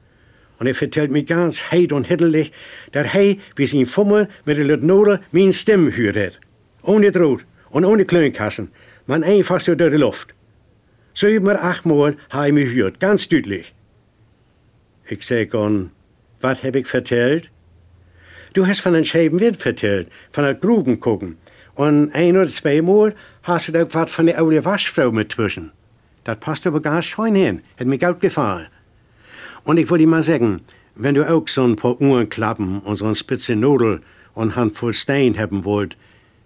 Und 0.64 0.68
er 0.68 0.76
vertellt 0.76 1.12
mir 1.12 1.24
ganz 1.24 1.74
heit 1.74 1.92
und 1.92 2.08
hittelig, 2.08 2.54
dass 2.94 3.14
er 3.14 3.36
wie 3.58 3.66
sein 3.66 3.86
Fummel 3.86 4.30
mit 4.46 4.58
der 4.58 4.64
Lutnodel 4.64 5.20
mein 5.34 5.52
Stimme 5.52 5.94
hört. 5.94 6.40
Ohne 6.84 7.12
Droht 7.12 7.46
und 7.70 7.84
ohne 7.84 8.06
Klönkassen, 8.06 8.72
man 9.06 9.26
einfach 9.26 9.60
so 9.60 9.76
durch 9.76 9.92
die 9.92 9.98
Luft. 9.98 10.34
Sieben, 11.14 11.50
achtmal 11.50 12.16
habe 12.30 12.48
ich 12.48 12.54
mich 12.54 12.76
gehört, 12.76 13.02
ganz 13.02 13.28
deutlich. 13.28 13.74
Ich 15.06 15.24
sag 15.24 15.54
on, 15.54 15.92
was 16.40 16.64
hab 16.64 16.78
ich 16.78 16.88
vertellt? 16.88 17.52
Du 18.54 18.66
hast 18.66 18.80
von 18.80 18.96
einem 18.96 19.04
schäben 19.04 19.42
Wind 19.42 19.58
vertellt, 19.58 20.08
von 20.32 20.46
der 20.46 20.56
Gruben 20.56 21.02
gucken. 21.02 21.40
Und 21.76 22.16
ein 22.16 22.38
oder 22.38 22.48
zweimal 22.48 23.16
hast 23.42 23.68
du 23.68 23.84
auch 23.84 23.94
was 23.94 24.14
von 24.14 24.28
der 24.28 24.40
alte 24.40 24.64
Waschfrau 24.64 25.12
mit 25.12 25.34
zwischen. 25.34 25.74
Das 26.24 26.40
passt 26.40 26.66
aber 26.66 26.82
ganz 26.82 27.04
schön 27.04 27.36
hin, 27.36 27.64
hat 27.78 27.86
mir 27.86 27.98
gut 27.98 28.22
gefallen. 28.22 28.68
Und 29.64 29.78
ich 29.78 29.90
wollte 29.90 30.08
mal 30.08 30.24
sagen, 30.24 30.62
wenn 30.96 31.16
du 31.16 31.30
auch 31.30 31.48
so 31.48 31.64
ein 31.64 31.76
paar 31.76 32.00
Uhrenklappen 32.00 32.80
und 32.80 32.98
so 32.98 33.06
eine 33.06 33.16
spitze 33.16 33.56
Nudel 33.56 34.02
und 34.36 34.56
Handvoll 34.56 34.94
Stein 34.94 35.38
haben 35.38 35.66
wollt, 35.66 35.98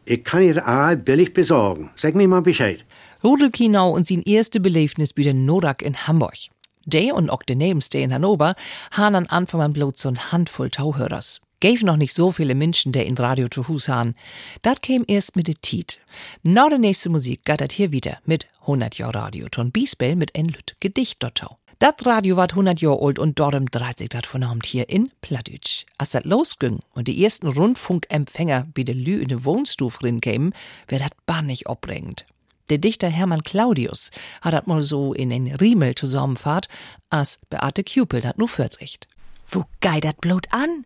ich 0.05 0.23
kann 0.23 0.41
ihr 0.41 0.65
all 0.65 0.95
billig 0.95 1.33
besorgen. 1.33 1.89
Sag 1.95 2.15
mir 2.15 2.27
mal 2.27 2.41
Bescheid. 2.41 2.85
Rudel 3.23 3.49
Kinau 3.49 3.91
und 3.91 4.07
sein 4.07 4.23
erste 4.23 4.59
Beleifnis 4.59 5.13
bei 5.13 5.23
den 5.23 5.45
Norak 5.45 5.81
in 5.81 6.07
Hamburg. 6.07 6.37
Der 6.85 7.15
und 7.15 7.29
auch 7.29 7.43
der 7.43 7.57
Nebenste 7.57 7.97
in 7.97 8.13
Hannover 8.13 8.55
han 8.91 9.15
an 9.15 9.25
Anfang 9.25 9.61
an 9.61 9.73
bloß 9.73 9.97
so 9.97 10.09
ein 10.09 10.31
Handvoll 10.31 10.69
Tauhörers. 10.69 11.41
Gäf 11.59 11.81
noch 11.81 11.97
nicht 11.97 12.13
so 12.13 12.31
viele 12.31 12.55
Menschen, 12.55 12.91
der 12.91 13.07
in 13.07 13.17
Radio 13.17 13.49
zu 13.49 13.67
Hus 13.67 13.89
han. 13.89 14.15
Dat 14.61 14.81
käm 14.81 15.03
erst 15.07 15.35
mit 15.35 15.47
de 15.47 15.55
Tiet. 15.59 15.97
Na 16.43 16.69
der 16.69 16.77
nächste 16.77 17.09
Musik 17.09 17.43
gattert 17.43 17.73
hier 17.73 17.91
wieder 17.91 18.19
mit 18.25 18.47
100 18.61 18.97
Jahr 18.97 19.13
Radio 19.13 19.49
ton 19.49 19.71
Biesbell 19.71 20.15
mit 20.15 20.35
en 20.35 20.47
Lüt 20.47 20.75
Gedicht 20.79 21.21
dottau. 21.21 21.57
Dat 21.79 22.07
Radio 22.07 22.35
ward 22.35 22.53
100 22.53 22.81
Jahre 22.81 23.05
alt 23.05 23.19
und 23.19 23.37
dorem 23.37 23.67
dreht 23.67 23.99
sich 23.99 24.09
dat 24.09 24.25
von 24.25 24.43
Abend 24.43 24.65
hier 24.65 24.89
in 24.89 25.11
Plattdeutsch. 25.21 25.85
Als 25.99 26.09
dat 26.09 26.25
losging 26.25 26.79
und 26.95 27.07
die 27.07 27.23
ersten 27.23 27.47
Rundfunkempfänger 27.47 28.65
bei 28.73 28.81
de 28.81 28.95
Lü 28.95 29.21
in 29.21 29.27
de 29.27 29.43
Wohnstuf 29.43 29.99
kämen, 29.99 30.55
wär 30.87 30.97
dat 30.97 31.13
bannig 31.27 31.69
opregend. 31.69 32.25
Der 32.71 32.79
Dichter 32.79 33.09
Hermann 33.09 33.43
Claudius 33.43 34.09
hat 34.41 34.53
dat 34.53 34.65
mal 34.65 34.81
so 34.81 35.13
in 35.13 35.29
en 35.29 35.55
Riemel 35.55 35.93
zusammenfahrt, 35.93 36.67
as 37.11 37.37
Beate 37.51 37.83
Cupel 37.83 38.21
dat 38.21 38.39
nu 38.39 38.47
fördricht. 38.47 39.07
Wo 39.47 39.65
gei 39.79 39.99
dat 39.99 40.19
blot 40.19 40.47
an? 40.51 40.83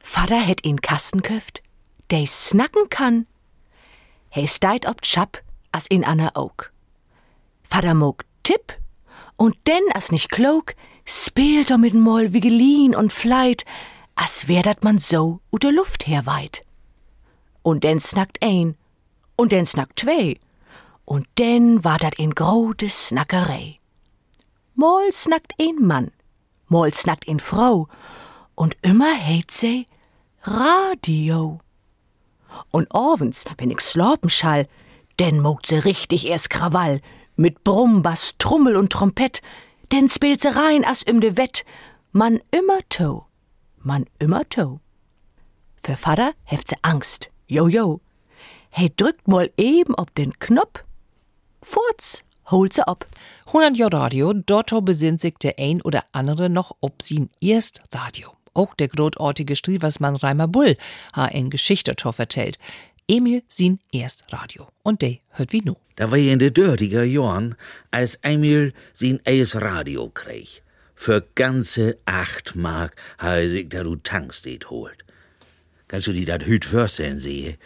Vater 0.00 0.46
het 0.46 0.60
in 0.60 0.82
Kasten 0.82 1.22
köft, 1.22 1.62
der 2.10 2.26
snacken 2.26 2.90
kann. 2.90 3.26
He 4.28 4.46
steit 4.46 4.86
ob 4.86 5.00
Chap 5.00 5.42
as 5.72 5.86
in 5.86 6.04
Anna 6.04 6.30
Oak. 6.34 6.72
Vater 7.62 7.94
mog 7.94 8.24
Tipp 8.42 8.83
und 9.36 9.56
denn 9.66 9.82
as 9.94 10.12
nicht 10.12 10.30
klug, 10.30 10.74
spielt 11.04 11.70
er 11.70 11.78
mit 11.78 11.94
Moll 11.94 12.32
wie 12.32 12.40
gelien 12.40 12.94
und 12.94 13.12
fleit, 13.12 13.64
as 14.14 14.48
wär 14.48 14.62
dat 14.62 14.84
man 14.84 14.98
so 14.98 15.40
u 15.52 15.58
der 15.58 15.72
Luft 15.72 16.06
her 16.06 16.26
weit. 16.26 16.64
Und 17.62 17.84
denn 17.84 18.00
snackt 18.00 18.38
ein, 18.42 18.76
und 19.36 19.52
denn 19.52 19.66
snackt 19.66 20.00
zwei, 20.00 20.38
und 21.04 21.26
denn 21.38 21.84
war 21.84 21.98
dat 21.98 22.14
in 22.16 22.34
grode 22.34 22.88
Snackerei. 22.88 23.78
Moll 24.74 25.12
snackt 25.12 25.52
ein 25.60 25.76
Mann, 25.86 26.10
Moll 26.68 26.92
snackt 26.94 27.28
ein 27.28 27.40
Frau, 27.40 27.88
und 28.54 28.76
immer 28.82 29.14
heit 29.14 29.50
sie 29.50 29.86
Radio. 30.42 31.58
Und 32.70 32.94
abends, 32.94 33.44
wenn 33.58 33.70
ich 33.70 33.80
slopen 33.80 34.30
schall, 34.30 34.68
denn 35.18 35.40
mogt 35.40 35.66
sie 35.66 35.76
richtig 35.76 36.26
erst 36.26 36.50
Krawall, 36.50 37.00
mit 37.36 37.64
Brummbass, 37.64 38.34
Trummel 38.38 38.76
und 38.76 38.92
Trompett, 38.92 39.42
denn 39.92 40.08
rein 40.44 40.84
as 40.84 41.02
im 41.02 41.20
de 41.20 41.36
Wett, 41.36 41.64
man 42.12 42.40
immer 42.50 42.78
to, 42.88 43.26
man 43.78 44.06
immer 44.18 44.48
to. 44.48 44.80
Für 45.82 45.96
Vater 45.96 46.32
heft 46.44 46.68
sie 46.68 46.76
Angst, 46.82 47.30
jo 47.46 47.68
jo. 47.68 48.00
He 48.70 48.90
drückt 48.94 49.28
mal 49.28 49.50
eben 49.56 49.94
ob 49.94 50.14
den 50.14 50.32
Knopf, 50.38 50.84
furz, 51.62 52.24
holt 52.50 52.72
sie 52.72 52.86
ab. 52.86 53.06
100 53.46 53.76
Jahr 53.76 53.92
Radio, 53.92 54.32
dort 54.32 54.72
besinnt 54.84 55.20
sich 55.20 55.34
der 55.38 55.54
ein 55.58 55.80
oder 55.82 56.04
andere 56.12 56.48
noch 56.48 56.74
ob 56.80 57.02
sin 57.02 57.30
erst 57.40 57.82
Radio. 57.92 58.32
Auch 58.54 58.74
der 58.74 58.88
großartige 58.88 59.56
Strieversmann 59.56 60.16
Reimer 60.16 60.48
Bull 60.48 60.76
ha 61.12 61.26
en 61.26 61.50
Geschichte 61.50 61.96
to. 61.96 62.58
Emil 63.06 63.42
sin 63.48 63.80
erst 63.92 64.24
Radio. 64.32 64.68
Und 64.82 65.02
de 65.02 65.20
hört 65.28 65.52
wie 65.52 65.60
nu. 65.60 65.76
Da 65.96 66.10
war 66.10 66.16
in 66.16 66.38
de 66.38 66.50
dörtiger 66.50 67.04
Jahren, 67.04 67.54
als 67.90 68.18
Emil 68.22 68.72
sin 68.94 69.20
eis 69.26 69.56
Radio 69.56 70.08
krieg. 70.08 70.62
Für 70.94 71.22
ganze 71.34 71.98
acht 72.06 72.56
Mark 72.56 72.96
ha 73.18 73.46
sich 73.46 73.68
da 73.68 73.82
du 73.82 73.96
Tankstedt 73.96 74.70
holt. 74.70 75.04
Kannst 75.86 76.06
du 76.06 76.12
die 76.12 76.24
dat 76.24 76.46
hüt 76.46 76.64
vorstellen 76.64 77.18
sehe? 77.18 77.58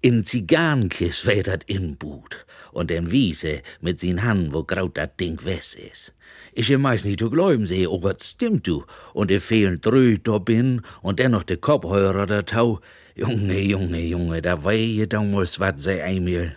In 0.00 0.24
Zigarrenkist 0.24 1.26
wär 1.26 1.42
dat 1.42 1.64
Inbut 1.64 2.46
und 2.70 2.88
den 2.88 3.10
Wiese 3.10 3.62
mit 3.80 3.98
sin 3.98 4.22
Hand, 4.22 4.52
wo 4.52 4.62
graut 4.62 4.96
dat 4.96 5.18
Ding 5.18 5.44
wes 5.44 5.74
is. 5.74 6.12
Ich 6.52 6.70
meist 6.78 7.04
nicht 7.04 7.18
zu 7.18 7.30
glauben 7.30 7.66
sehe, 7.66 7.90
oh 7.90 7.98
Gott, 7.98 8.22
stimmt 8.22 8.68
du, 8.68 8.84
und 9.12 9.28
de 9.28 9.40
fehlen 9.40 9.80
drü 9.80 10.18
da 10.18 10.38
bin 10.38 10.82
und 11.02 11.18
dennoch 11.18 11.42
de 11.42 11.56
Kopfhörer 11.56 12.26
da 12.26 12.42
tau. 12.42 12.80
Junge, 13.18 13.58
Junge, 13.58 13.98
Junge, 14.06 14.40
da 14.40 14.54
wei 14.62 14.94
je 14.94 15.06
damals 15.06 15.58
wat 15.58 15.80
sei 15.82 15.98
Emil. 15.98 16.52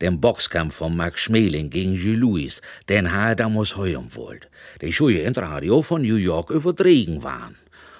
Den 0.00 0.20
Boxkampf 0.20 0.76
von 0.76 0.96
Max 0.96 1.20
Schmeling 1.20 1.68
gegen 1.68 1.96
Gilles 1.96 2.18
Louis, 2.18 2.62
den 2.88 3.12
ha 3.12 3.28
er 3.28 3.34
damals 3.34 3.76
heuern 3.76 4.08
wollt. 4.14 4.48
Die 4.80 4.90
Schuhe 4.90 5.20
in 5.20 5.34
Radio 5.34 5.82
von 5.82 6.00
New 6.00 6.16
York 6.16 6.48
übertrieben 6.48 7.22
waren. 7.22 7.56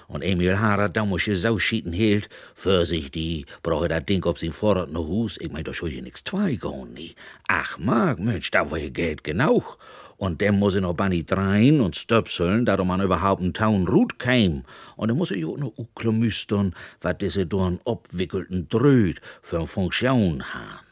Und 0.07 0.23
Emil 0.23 0.57
Harrer 0.57 0.89
damals 0.89 1.25
so 1.25 1.59
schieten 1.59 1.93
hielt, 1.93 2.29
für 2.55 2.83
sich 2.83 3.11
die, 3.11 3.45
brauche 3.61 3.89
dat 3.89 4.09
Ding 4.09 4.25
ob 4.25 4.39
sie 4.39 4.49
vorrat 4.49 4.91
no 4.91 5.05
Hus, 5.05 5.37
ich 5.39 5.51
mein, 5.51 5.63
da 5.63 5.71
schul 5.71 5.91
je 5.91 6.01
nix 6.01 6.23
zwei 6.23 6.55
gehen, 6.55 6.93
nie. 6.95 7.13
Ach, 7.47 7.77
Mark, 7.77 8.17
Mensch, 8.17 8.49
da 8.49 8.71
war 8.71 8.79
ihr 8.79 8.89
Geld 8.89 9.23
genug. 9.23 9.77
Und 10.17 10.41
dem 10.41 10.57
muss 10.57 10.73
ich 10.73 10.81
noch 10.81 10.95
Bunny 10.95 11.23
drein 11.23 11.79
und 11.79 11.95
stöpseln, 11.95 12.65
darum 12.65 12.87
man 12.87 13.01
überhaupt 13.01 13.41
einen 13.41 13.53
Town 13.53 13.87
Rut 13.87 14.17
käm. 14.17 14.63
Und 14.95 15.09
dann 15.09 15.17
muss 15.17 15.29
ich 15.29 15.45
auch 15.45 15.57
noch 15.57 15.77
uklemüstern, 15.77 16.73
wat 17.01 17.21
diese 17.21 17.45
dorn 17.45 17.79
obwickelten 17.85 18.67
Dröt 18.67 19.21
für 19.43 19.57
eine 19.57 19.67
Funktion 19.67 20.43
haben. 20.53 20.87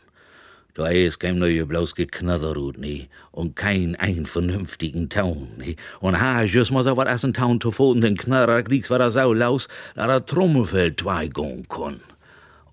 Da 0.76 0.90
ist 0.90 1.20
kein 1.20 1.40
neue 1.40 1.66
bloß 1.66 1.96
geknatterut, 1.96 2.78
nie, 2.78 3.08
und 3.32 3.56
kein 3.56 3.96
ein 3.96 4.26
vernünftigen 4.26 5.10
Town, 5.10 5.48
nie. 5.58 5.78
Und 6.02 6.20
ha, 6.20 6.44
just 6.44 6.72
mal 6.74 6.84
so 6.84 6.98
wat 6.98 7.08
as 7.08 7.24
ein 7.24 7.34
Town 7.34 7.62
zu 7.62 7.72
foten, 7.72 8.02
den 8.02 8.18
Knarrer 8.18 8.62
kriegst, 8.62 8.90
war 8.90 9.00
er 9.00 9.10
sau 9.10 9.32
laus, 9.32 9.70
da 9.96 10.06
der 10.06 10.26
Trommelfeld 10.26 11.00
zwei 11.00 11.30
gehen 11.30 11.66
kann. 11.70 12.02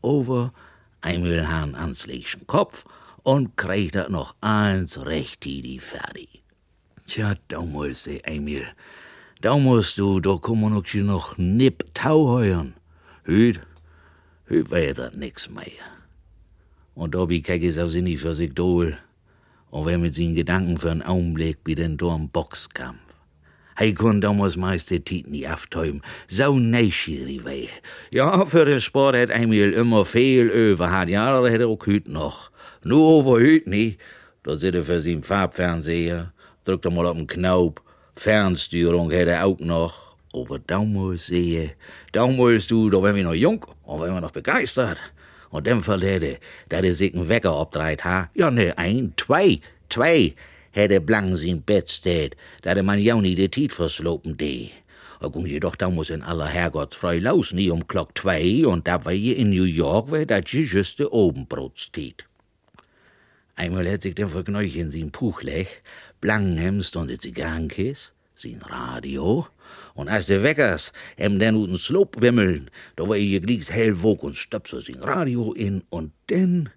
Over 0.00 0.52
einmal 1.00 1.48
Hahn 1.48 1.76
ans 1.76 2.08
Kopf 2.48 2.84
und 3.22 3.56
kriegt 3.56 3.94
er 3.94 4.08
noch 4.08 4.34
eins 4.40 4.98
recht 5.06 5.44
die 5.44 5.78
fertig. 5.78 6.41
Tja, 7.06 7.34
da 7.48 7.60
muss 7.60 8.06
Emil. 8.06 8.66
Da 9.40 9.58
musst 9.58 9.98
du, 9.98 10.20
da 10.20 10.36
kommen 10.36 10.72
noch 10.72 10.94
noch 10.94 11.36
nipp 11.36 11.84
Tau 11.94 12.28
heuern. 12.28 12.74
Hüt, 13.24 13.60
hüt 14.46 14.70
dat 14.70 15.16
nix 15.16 15.50
mehr. 15.50 15.86
Und 16.94 17.14
da 17.14 17.24
bi 17.24 17.40
is 17.40 17.78
auch 17.78 17.92
nie 17.92 18.18
für 18.18 18.34
sich 18.34 18.54
dohl. 18.54 18.98
Und 19.70 19.86
wer 19.86 19.98
mit 19.98 20.14
sin 20.14 20.34
Gedanken 20.34 20.76
für 20.76 20.90
einen 20.90 21.02
Augenblick 21.02 21.64
bi 21.64 21.74
den 21.74 21.96
dorm 21.96 22.28
Boxkampf. 22.28 23.00
Hei 23.78 23.92
kun 23.92 24.20
damals 24.20 24.56
meist 24.56 24.90
de 24.90 25.00
Tiet 25.00 25.26
nie 25.26 25.46
aftäumen. 25.46 26.02
So 26.28 26.58
neugierig 26.58 27.44
wär. 27.44 27.68
Ja, 28.10 28.44
für 28.44 28.66
den 28.66 28.80
Sport 28.80 29.16
hat 29.16 29.30
Emil 29.30 29.72
immer 29.72 30.04
viel 30.04 30.48
über 30.48 30.92
hat. 30.92 31.08
Ja, 31.08 31.40
da 31.40 31.48
hätte 31.48 31.66
auch 31.66 31.86
hüt 31.86 32.06
noch. 32.06 32.50
Nur 32.84 33.00
over 33.00 33.40
hüt 33.40 33.66
nie. 33.66 33.96
Da 34.42 34.54
sit 34.56 34.74
er 34.74 34.84
für 34.84 35.00
sin 35.00 35.22
Farbfernseher 35.22 36.32
drückt 36.64 36.84
er 36.84 36.90
mal 36.90 37.06
auf 37.06 37.16
den 37.16 37.26
Knopf. 37.26 37.82
Fernsteuerung 38.16 39.10
hätte 39.10 39.32
er 39.32 39.46
auch 39.46 39.58
noch. 39.58 40.16
Aber 40.34 40.58
damals 40.58 41.26
sehe, 41.26 41.72
damals 42.12 42.66
du, 42.66 42.88
da 42.88 43.02
waren 43.02 43.16
wir 43.16 43.24
noch 43.24 43.34
jung 43.34 43.66
und 43.84 44.00
waren 44.00 44.14
wir 44.14 44.20
noch 44.20 44.30
begeistert. 44.30 44.98
Und 45.50 45.66
dem 45.66 45.82
Fall 45.82 46.00
hätte, 46.02 46.38
da 46.70 46.80
der 46.80 46.94
sich 46.94 47.14
einen 47.14 47.28
Wecker 47.28 47.60
obdreht 47.60 48.04
ha, 48.04 48.30
ja 48.34 48.50
ne, 48.50 48.76
ein, 48.78 49.12
zwei, 49.18 49.60
zwei, 49.90 50.34
hätte 50.70 51.00
blank 51.00 51.36
sin 51.36 51.60
Bett 51.60 51.90
steht, 51.90 52.36
da 52.62 52.74
der 52.74 52.82
man 52.82 52.98
ja 52.98 53.20
nie 53.20 53.34
de 53.34 53.48
Tiet 53.48 53.74
verslopen 53.74 54.38
de. 54.38 54.70
Und 55.20 55.46
jedoch 55.46 55.76
da 55.76 55.90
muss 55.90 56.10
in 56.10 56.22
aller 56.22 56.48
Herrgottsfrei 56.48 57.18
laus 57.18 57.52
nie 57.52 57.70
um 57.70 57.86
Glock 57.86 58.16
zwei 58.18 58.66
und 58.66 58.88
da 58.88 59.04
war 59.04 59.12
je 59.12 59.32
in 59.32 59.50
New 59.50 59.64
York, 59.64 60.10
wär 60.10 60.26
dat 60.26 60.48
juste 60.48 61.12
Obenbrotstiet. 61.12 62.24
Einmal 63.54 63.86
hätt 63.86 64.02
sich 64.02 64.14
der 64.14 64.28
Vergneuch 64.28 64.74
in 64.74 64.90
sin 64.90 65.12
Puch 65.12 65.42
lech, 66.22 66.38
Blankenhem 66.38 66.82
stond 66.82 67.08
de 67.08 67.18
Zigarrenkis, 67.18 68.12
sin 68.34 68.60
Radio, 68.62 69.46
und 69.94 70.08
als 70.08 70.26
de 70.26 70.42
Weckers 70.42 70.92
hem 71.16 71.38
den 71.38 71.56
uten 71.56 71.78
Sloop 71.78 72.20
wimmeln, 72.20 72.70
da 72.96 73.08
war 73.08 73.16
je 73.16 73.40
glieks 73.40 73.68
hell 73.68 74.02
wog 74.02 74.22
und 74.22 74.36
stöpsel 74.36 74.80
sin 74.80 75.00
Radio 75.02 75.52
in, 75.52 75.82
und 75.90 76.12
denn, 76.30 76.70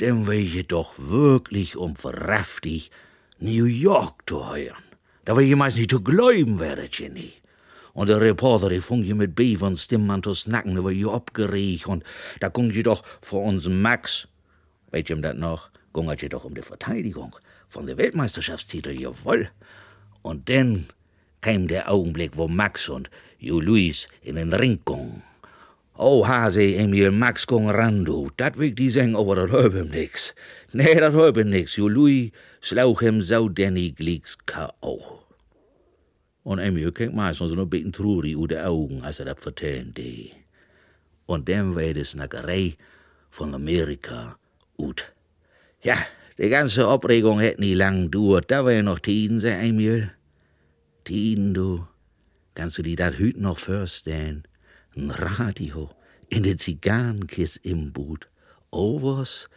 denn 0.00 0.26
war 0.26 0.34
je 0.34 0.64
doch 0.64 0.98
wirklich 0.98 1.76
um 1.76 1.96
verraftig 1.96 2.90
New 3.38 3.64
York 3.64 4.22
zu 4.26 4.50
heuern. 4.50 4.82
Da 5.24 5.36
war 5.36 5.42
jemals 5.42 5.76
nicht 5.76 5.90
zu 5.90 6.00
glauben, 6.00 6.58
wäre 6.58 6.88
Jenny. 6.92 7.32
Und 7.94 8.08
der 8.08 8.20
Reporter, 8.20 8.68
die 8.68 8.80
fing 8.80 9.16
mit 9.16 9.34
Bevern 9.34 9.76
Stimmen 9.76 10.22
zu 10.22 10.34
snacken, 10.34 10.74
der 10.74 10.84
war 10.84 10.90
je 10.90 11.10
abgeregt. 11.10 11.86
Und 11.86 12.04
da 12.40 12.48
ging 12.48 12.70
je 12.70 12.82
doch 12.82 13.02
vor 13.22 13.42
unserem 13.42 13.80
Max, 13.82 14.28
weißt 14.90 15.10
ihr 15.10 15.16
das 15.16 15.36
noch, 15.36 15.70
ging 15.94 16.10
je 16.18 16.28
doch 16.28 16.44
um 16.44 16.54
die 16.54 16.62
Verteidigung 16.62 17.36
von 17.68 17.86
der 17.86 17.96
Weltmeisterschaftstitel, 17.96 18.92
jawohl. 18.92 19.50
Und 20.22 20.48
dann 20.48 20.86
kam 21.40 21.68
der 21.68 21.90
Augenblick, 21.90 22.36
wo 22.36 22.48
Max 22.48 22.88
und 22.88 23.10
Jo 23.38 23.60
Luis 23.60 24.08
in 24.22 24.36
den 24.36 24.52
Ring 24.52 24.80
gingen. 24.84 25.22
Oh, 25.96 26.26
Hase, 26.26 26.62
Emil, 26.62 27.10
Max 27.10 27.46
gong 27.46 27.70
randu, 27.70 28.30
dat 28.36 28.56
wikt 28.56 28.78
die 28.78 28.90
zeng 28.90 29.16
over 29.16 29.34
dat 29.34 29.50
heup 29.50 29.72
hem 29.72 29.88
nix. 29.90 30.32
Nee, 30.72 30.94
dat 30.94 31.12
heup 31.12 31.36
hem 31.36 31.48
nix, 31.50 31.74
Jo 31.74 31.88
Louis 31.88 32.30
slauch 32.60 33.00
hem 33.00 33.20
zo 33.20 33.48
Danny 33.48 33.92
Gleeks 33.96 34.36
K.O. 34.44 35.24
Und 36.42 36.58
Emil 36.58 36.92
kijkt 36.92 37.14
meistens 37.14 37.50
een 37.50 37.68
beetje 37.68 37.90
treurig 37.90 38.38
uit 38.38 38.48
de 38.48 38.58
Augen, 38.58 39.02
als 39.02 39.18
er 39.18 39.24
dat 39.24 39.40
vertellen 39.40 39.92
deed. 39.92 40.34
Und 41.26 41.48
dann 41.48 41.74
war 41.74 41.92
die 41.92 42.04
Snackerei 42.04 42.76
von 43.30 43.54
Amerika 43.54 44.38
ut. 44.76 45.12
Ja, 45.80 46.06
die 46.38 46.48
ganze 46.48 46.86
Aufregung 46.86 47.40
hätte 47.40 47.60
nie 47.60 47.74
lang 47.74 48.10
dauert. 48.10 48.50
Da 48.50 48.64
war 48.64 48.72
ja 48.72 48.82
noch 48.82 49.00
Tiden, 49.00 49.40
sag 49.40 49.62
Emil. 49.62 50.10
Tiden, 51.04 51.54
du. 51.54 51.86
Kannst 52.54 52.78
du 52.78 52.82
dir 52.82 52.96
dat 52.96 53.18
hüt 53.18 53.38
noch 53.38 53.58
vorstellen? 53.58 54.44
Ein 54.96 55.10
Radio 55.10 55.90
in 56.28 56.42
de 56.42 56.56
Zigarrenkis 56.56 57.56
im 57.56 57.92
Boot. 57.92 58.28
Was, 58.70 59.48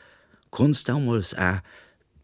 kunst 0.50 0.88
damals 0.88 1.34
a 1.38 1.62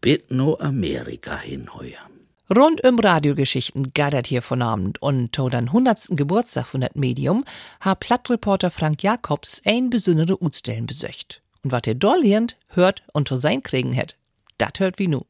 bit 0.00 0.30
no 0.30 0.56
Amerika 0.58 1.38
hinheuern. 1.38 2.12
Rund 2.50 2.82
um 2.82 2.98
Radiogeschichten 2.98 3.92
gattert 3.92 4.26
hier 4.26 4.40
von 4.40 4.62
Abend 4.62 5.02
und 5.02 5.32
to 5.32 5.50
den 5.50 5.66
100. 5.66 6.08
Geburtstag 6.10 6.66
von 6.66 6.80
dat 6.80 6.96
Medium 6.96 7.44
ha 7.80 7.94
Plattreporter 7.94 8.70
Frank 8.70 9.02
Jakobs 9.02 9.60
ein 9.66 9.90
besondere 9.90 10.42
Utstellen 10.42 10.86
besöcht. 10.86 11.42
Und 11.62 11.72
wat 11.72 11.86
er 11.86 11.94
doll 11.94 12.22
hört 12.68 13.02
und 13.12 13.28
to 13.28 13.36
sein 13.36 13.62
kriegen 13.62 13.92
het, 13.92 14.16
dat 14.58 14.78
hört 14.78 14.98
wie 14.98 15.08
nu. 15.08 15.20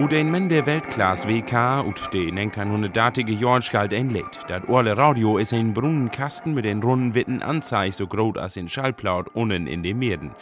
U 0.00 0.08
den 0.08 0.30
Mende 0.30 0.66
Weltklasse 0.66 1.28
WK 1.28 1.84
ut 1.86 2.12
de 2.12 2.30
1900-datige 2.30 3.36
George 3.38 3.70
galt 3.70 3.92
Lied. 3.92 4.38
Dat 4.48 4.68
Orle 4.68 4.96
Radio 4.96 5.38
is 5.38 5.52
ein 5.52 5.72
Brunnenkasten 5.72 6.54
mit 6.54 6.64
den 6.64 6.82
runden 6.82 7.14
Witten 7.14 7.42
Anzeig 7.42 7.92
so 7.94 8.06
groß 8.06 8.36
als 8.36 8.56
in 8.56 8.68
Schallplaut 8.68 9.28
unten 9.34 9.66
in 9.66 9.82
den 9.82 9.98
Meeren. 9.98 10.34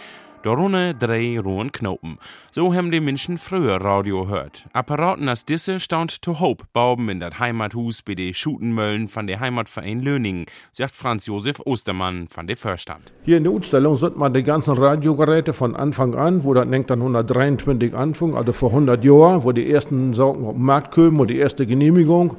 Darunter 0.42 0.92
drei 0.92 1.38
rohen 1.38 1.70
Knoten. 1.70 2.18
So 2.50 2.75
haben 2.75 2.90
die 2.90 2.99
Menschen 2.99 3.38
früher 3.38 3.80
Radio 3.80 4.26
hört. 4.26 4.64
Apparaten 4.72 5.28
als 5.28 5.44
diese 5.44 5.78
staunt 5.78 6.20
to 6.20 6.40
Hope 6.40 6.64
bauben 6.72 7.08
in 7.08 7.20
dat 7.20 7.38
Heimathus 7.38 8.02
bei 8.02 8.16
de 8.16 8.34
Schutenmöllen 8.34 9.06
von 9.06 9.28
der 9.28 9.38
Heimatverein 9.38 10.00
Löningen, 10.00 10.46
sagt 10.72 10.96
Franz 10.96 11.26
Josef 11.26 11.61
Ostermann 11.64 12.26
von 12.28 12.49
der 12.49 12.56
Vorstand. 12.56 13.12
Hier 13.22 13.37
in 13.37 13.44
der 13.44 13.52
Ausstellung 13.52 13.96
sind 13.96 14.16
mal 14.16 14.30
die 14.30 14.42
ganzen 14.42 14.75
Radiogeräte 14.75 15.52
von 15.52 15.76
Anfang 15.76 16.16
an, 16.16 16.42
wo 16.42 16.54
das 16.54 16.68
denkt 16.68 16.90
dann 16.90 16.99
123 16.99 17.94
anfing, 17.94 18.34
also 18.34 18.52
vor 18.52 18.70
100 18.70 19.04
Jahren, 19.04 19.44
wo 19.44 19.52
die 19.52 19.70
ersten 19.70 20.12
Sorgen 20.12 20.44
auf 20.44 20.54
den 20.54 20.64
Markt 20.64 20.92
kamen 20.92 21.20
und 21.20 21.28
die 21.28 21.38
erste 21.38 21.66
Genehmigung. 21.66 22.37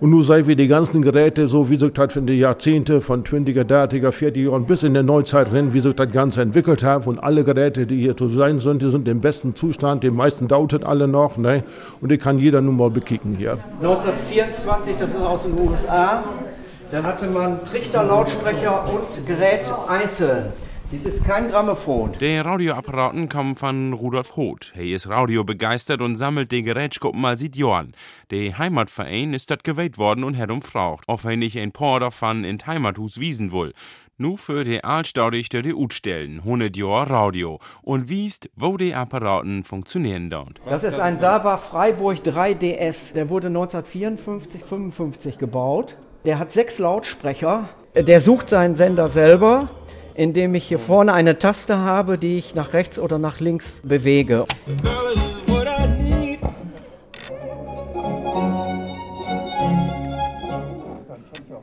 Und 0.00 0.10
nun 0.10 0.22
sei 0.22 0.46
wie 0.46 0.54
die 0.54 0.68
ganzen 0.68 1.02
Geräte, 1.02 1.48
so 1.48 1.70
wie 1.70 1.76
sich 1.76 1.92
das 1.92 2.12
für 2.12 2.22
die 2.22 2.38
Jahrzehnte 2.38 3.00
von 3.00 3.24
20er, 3.24 3.64
30er, 3.64 4.10
40er 4.10 4.50
Jahren 4.50 4.64
bis 4.64 4.84
in 4.84 4.94
der 4.94 5.02
Neuzeit 5.02 5.50
rennen, 5.50 5.74
wie 5.74 5.80
sich 5.80 5.94
das 5.96 6.12
Ganze 6.12 6.42
entwickelt 6.42 6.84
hat. 6.84 7.08
Und 7.08 7.18
alle 7.18 7.42
Geräte, 7.42 7.84
die 7.84 8.00
hier 8.00 8.16
zu 8.16 8.28
sein 8.28 8.60
sind, 8.60 8.80
die 8.80 8.90
sind 8.92 9.08
im 9.08 9.20
besten 9.20 9.56
Zustand. 9.56 10.04
Die 10.04 10.10
meisten 10.12 10.46
dauert 10.46 10.84
alle 10.84 11.08
noch. 11.08 11.36
Ne? 11.36 11.64
Und 12.00 12.12
die 12.12 12.18
kann 12.18 12.38
jeder 12.38 12.60
nun 12.60 12.76
mal 12.76 12.90
bekicken 12.90 13.34
hier. 13.36 13.58
1924, 13.80 14.94
das 15.00 15.10
ist 15.14 15.20
aus 15.20 15.42
den 15.42 15.58
USA. 15.58 16.22
Da 16.92 17.02
hatte 17.02 17.26
man 17.26 17.64
Trichter, 17.64 18.04
Lautsprecher 18.04 18.84
und 18.84 19.26
Gerät 19.26 19.72
einzeln. 19.88 20.52
Dies 20.90 21.04
ist 21.04 21.22
kein 21.26 21.50
Grammophon. 21.50 22.12
Der 22.18 22.46
Radioapparaten 22.46 23.28
kommen 23.28 23.56
von 23.56 23.92
Rudolf 23.92 24.36
Hoth. 24.36 24.72
Er 24.74 24.84
ist 24.84 25.06
radiobegeistert 25.06 26.00
und 26.00 26.16
sammelt 26.16 26.50
die 26.50 26.62
Gerätschkuppen 26.62 27.20
mal 27.20 27.36
seit 27.36 27.56
Jahren. 27.56 27.92
Der 28.30 28.56
Heimatverein 28.56 29.34
ist 29.34 29.50
dort 29.50 29.64
gewählt 29.64 29.98
worden 29.98 30.24
und 30.24 30.38
hat 30.38 30.50
umfragt, 30.50 31.04
ob 31.06 31.26
er 31.26 31.36
nicht 31.36 31.58
ein 31.58 31.72
paar 31.72 32.00
davon 32.00 32.42
in 32.42 32.56
Heimathus 32.66 33.20
wiesen 33.20 33.52
will. 33.52 33.74
Nu 34.16 34.38
für 34.38 34.64
die 34.64 34.82
Altstaudig 34.82 35.50
die 35.50 35.74
Utstellen, 35.74 36.38
100 36.38 36.74
Jahre 36.74 37.10
Radio 37.10 37.60
und 37.82 38.08
wiest, 38.08 38.48
wo 38.56 38.78
die 38.78 38.94
Apparaten 38.94 39.64
funktionieren 39.64 40.30
dort. 40.30 40.58
Das 40.64 40.84
ist 40.84 40.98
ein 40.98 41.18
Sava 41.18 41.58
Freiburg 41.58 42.16
3DS. 42.24 43.12
Der 43.12 43.28
wurde 43.28 43.48
1954, 43.48 44.64
55 44.64 45.36
gebaut. 45.36 45.96
Der 46.24 46.38
hat 46.38 46.50
sechs 46.50 46.78
Lautsprecher. 46.78 47.68
Der 47.94 48.20
sucht 48.22 48.48
seinen 48.48 48.74
Sender 48.74 49.08
selber 49.08 49.68
indem 50.18 50.56
ich 50.56 50.66
hier 50.66 50.80
vorne 50.80 51.14
eine 51.14 51.38
Taste 51.38 51.78
habe, 51.78 52.18
die 52.18 52.38
ich 52.38 52.56
nach 52.56 52.72
rechts 52.72 52.98
oder 52.98 53.18
nach 53.18 53.38
links 53.38 53.80
bewege. 53.84 54.46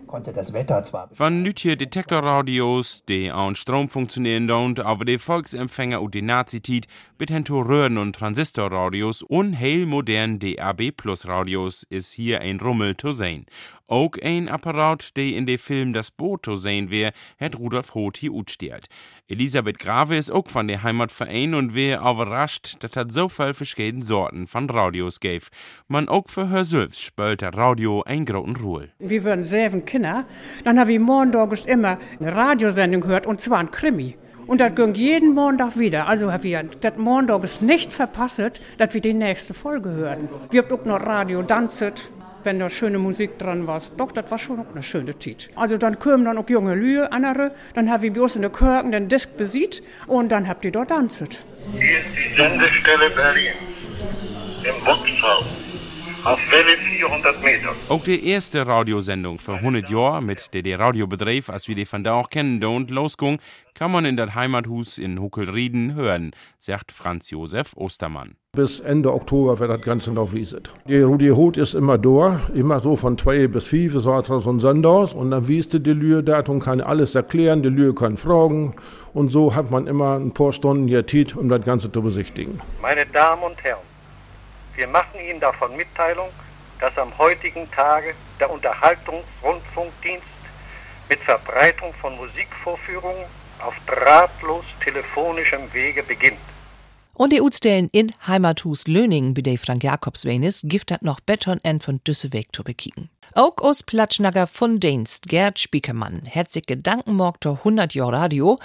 Konnte 0.07 0.33
das 0.33 0.53
Wetter 0.53 0.83
zwar. 0.83 1.09
Von 1.13 1.43
nütje 1.43 1.77
Detektorradios, 1.77 3.03
die 3.07 3.31
an 3.31 3.55
Strom 3.55 3.89
funktionieren 3.89 4.49
und 4.51 4.79
aber 4.79 5.05
die 5.05 5.19
Volksempfänger 5.19 6.01
und 6.01 6.13
die 6.13 6.21
Nazitit, 6.21 6.87
mit 7.17 7.49
Röhren 7.49 7.97
und 7.97 8.15
Transistorradios 8.15 9.21
und 9.21 9.57
heil 9.57 9.85
modernen 9.85 10.39
DAB 10.39 10.91
Plus 10.91 11.25
Radios 11.27 11.83
ist 11.89 12.11
hier 12.13 12.41
ein 12.41 12.59
Rummel 12.59 12.97
zu 12.97 13.13
sehen. 13.13 13.45
Auch 13.87 14.13
ein 14.23 14.49
Apparat, 14.49 15.15
der 15.15 15.25
in 15.25 15.45
dem 15.45 15.59
Film 15.59 15.93
Das 15.93 16.09
Boot 16.09 16.45
zu 16.45 16.55
sehen 16.55 16.89
wär, 16.89 17.13
hat 17.39 17.55
Rudolf 17.55 17.93
Hoth 17.93 18.17
hier 18.17 18.33
utstellt. 18.33 18.87
Elisabeth 19.27 19.77
Grave 19.77 20.17
ist 20.17 20.31
auch 20.31 20.47
von 20.47 20.67
der 20.67 20.81
Heimatverein 20.81 21.53
und 21.53 21.75
wär 21.75 21.99
überrascht, 21.99 22.77
dass 22.79 22.95
hat 22.95 23.11
so 23.11 23.29
viel 23.29 23.53
verschiedene 23.53 24.03
Sorten 24.03 24.47
von 24.47 24.67
Radios 24.69 25.19
gäf. 25.19 25.49
Man 25.87 26.09
auch 26.09 26.27
für 26.29 26.49
her 26.49 26.63
selbst 26.63 27.01
spielt 27.01 27.41
der 27.41 27.53
Radio 27.53 28.01
ein 28.03 28.25
großen 28.25 28.55
Ruhe. 28.55 28.89
Wir 28.97 29.23
würden 29.23 29.43
Kinder, 29.85 30.25
dann 30.63 30.79
habe 30.79 30.93
ich 30.93 30.99
morgens 30.99 31.65
immer 31.65 31.97
eine 32.19 32.35
Radiosendung 32.35 33.01
gehört 33.01 33.27
und 33.27 33.41
zwar 33.41 33.59
ein 33.59 33.71
Krimi. 33.71 34.15
Und 34.47 34.61
das 34.61 34.75
ging 34.75 34.93
jeden 34.93 35.33
Montag 35.33 35.77
wieder. 35.77 36.07
Also 36.07 36.31
haben 36.31 36.43
wir 36.43 36.63
das 36.81 36.97
Montag 36.97 37.61
nicht 37.61 37.91
verpasst, 37.91 38.61
dass 38.77 38.93
wir 38.93 39.01
die 39.01 39.13
nächste 39.13 39.53
Folge 39.53 39.89
hören. 39.89 40.29
Wir 40.51 40.63
haben 40.63 40.79
auch 40.79 40.85
noch 40.85 41.05
Radio 41.05 41.41
Danzit, 41.41 42.09
wenn 42.43 42.59
da 42.59 42.69
schöne 42.69 42.99
Musik 42.99 43.39
dran 43.39 43.65
war. 43.65 43.81
Doch, 43.97 44.11
das 44.11 44.29
war 44.29 44.37
schon 44.37 44.59
auch 44.59 44.71
eine 44.71 44.83
schöne 44.83 45.17
Zeit. 45.17 45.49
Also 45.55 45.77
dann 45.77 45.97
kamen 45.97 46.25
dann 46.25 46.37
auch 46.37 46.47
junge 46.47 46.75
Lühe, 46.75 47.11
andere. 47.11 47.53
Dann 47.73 47.89
haben 47.89 48.03
wir 48.03 48.13
bloß 48.13 48.35
in 48.35 48.43
der 48.43 48.51
Kirchen 48.51 48.91
den 48.91 49.07
Disk 49.07 49.35
besiegt 49.35 49.81
und 50.05 50.31
dann 50.31 50.47
habt 50.47 50.63
ihr 50.63 50.71
dort 50.71 50.91
Danzit. 50.91 51.39
Hier 51.71 51.99
ist 51.99 52.05
die 52.15 52.39
Sendestelle 52.39 53.09
Berlin. 53.15 53.53
Im 54.63 54.85
Boxhaus. 54.85 55.45
Auf 56.25 56.39
Welle 56.49 56.75
400 56.77 57.43
Meter. 57.43 57.75
Auch 57.87 58.03
die 58.03 58.27
erste 58.27 58.65
Radiosendung 58.65 59.37
für 59.37 59.53
100 59.53 59.87
Jahre 59.91 60.23
mit 60.23 60.55
der 60.55 60.63
der 60.63 60.79
Radiobetrieb, 60.79 61.49
als 61.49 61.67
wir 61.67 61.75
die 61.75 61.85
von 61.85 62.03
da 62.03 62.13
auch 62.13 62.31
kennen, 62.31 62.63
und 62.63 62.89
losging, 62.89 63.37
kann 63.75 63.91
man 63.91 64.05
in 64.05 64.17
das 64.17 64.33
Heimathus 64.33 64.97
in 64.97 65.21
Huckelrieden 65.21 65.93
hören, 65.93 66.31
sagt 66.57 66.91
Franz 66.91 67.29
Josef 67.29 67.73
Ostermann. 67.75 68.37
Bis 68.53 68.79
Ende 68.79 69.13
Oktober 69.13 69.59
wird 69.59 69.69
das 69.69 69.81
Ganze 69.83 70.13
noch 70.13 70.33
wieset. 70.33 70.71
Die 70.87 71.01
Rudi 71.01 71.29
Hut 71.29 71.57
ist 71.57 71.75
immer 71.75 71.99
da, 71.99 72.41
immer 72.55 72.79
so 72.79 72.95
von 72.95 73.19
zwei 73.19 73.47
bis 73.47 73.67
fünf, 73.67 73.93
so 73.93 74.15
hat 74.15 74.27
er 74.27 74.39
so 74.39 74.49
ein 74.49 74.59
Senders 74.59 75.13
und 75.13 75.29
dann 75.29 75.47
wieste 75.47 75.79
die 75.79 75.93
Lühe 75.93 76.23
dort 76.23 76.49
und 76.49 76.61
kann 76.61 76.81
alles 76.81 77.13
erklären, 77.13 77.61
die 77.61 77.69
Lühe 77.69 77.93
kann 77.93 78.17
fragen 78.17 78.73
und 79.13 79.31
so 79.31 79.53
hat 79.53 79.69
man 79.69 79.85
immer 79.85 80.15
ein 80.15 80.31
paar 80.31 80.53
Stunden 80.53 80.87
hier 80.87 81.05
Zeit, 81.05 81.35
um 81.35 81.49
das 81.49 81.61
Ganze 81.63 81.91
zu 81.91 82.01
besichtigen. 82.01 82.61
Meine 82.81 83.05
Damen 83.05 83.43
und 83.43 83.63
Herren, 83.63 83.79
wir 84.75 84.87
machen 84.87 85.19
Ihnen 85.19 85.39
davon 85.39 85.75
Mitteilung, 85.75 86.29
dass 86.79 86.97
am 86.97 87.17
heutigen 87.17 87.69
Tage 87.71 88.13
der 88.39 88.49
Unterhaltungsrundfunkdienst 88.51 90.25
mit 91.09 91.19
Verbreitung 91.19 91.93
von 91.95 92.15
Musikvorführungen 92.17 93.25
auf 93.59 93.73
drahtlos 93.87 94.65
telefonischem 94.83 95.71
Wege 95.73 96.03
beginnt. 96.03 96.39
Und 97.13 97.31
die 97.31 97.41
Utstellen 97.41 97.89
in 97.93 98.11
Heimathus 98.27 98.87
Löningen, 98.87 99.33
bei 99.33 99.41
der 99.41 99.57
Frank 99.57 99.83
Jakobs 99.83 100.25
Wenis, 100.25 100.61
gift 100.65 100.91
hat 100.91 101.01
noch 101.01 101.21
Beton 101.21 101.61
en 101.63 101.79
von 101.79 102.01
Düsseweg 102.05 102.53
zu 102.53 102.63
bekicken. 102.63 103.09
Auch 103.33 103.57
aus 103.59 103.83
Platschnager 103.83 104.47
von 104.47 104.81
Dienst, 104.81 105.29
Gerd 105.29 105.59
Spiekermann, 105.59 106.23
hat 106.29 106.51
sich 106.51 106.65
Gedanken 106.65 107.13
morgt 107.13 107.45
100 107.45 107.93
Jahre 107.93 108.13
Radio 108.13 108.59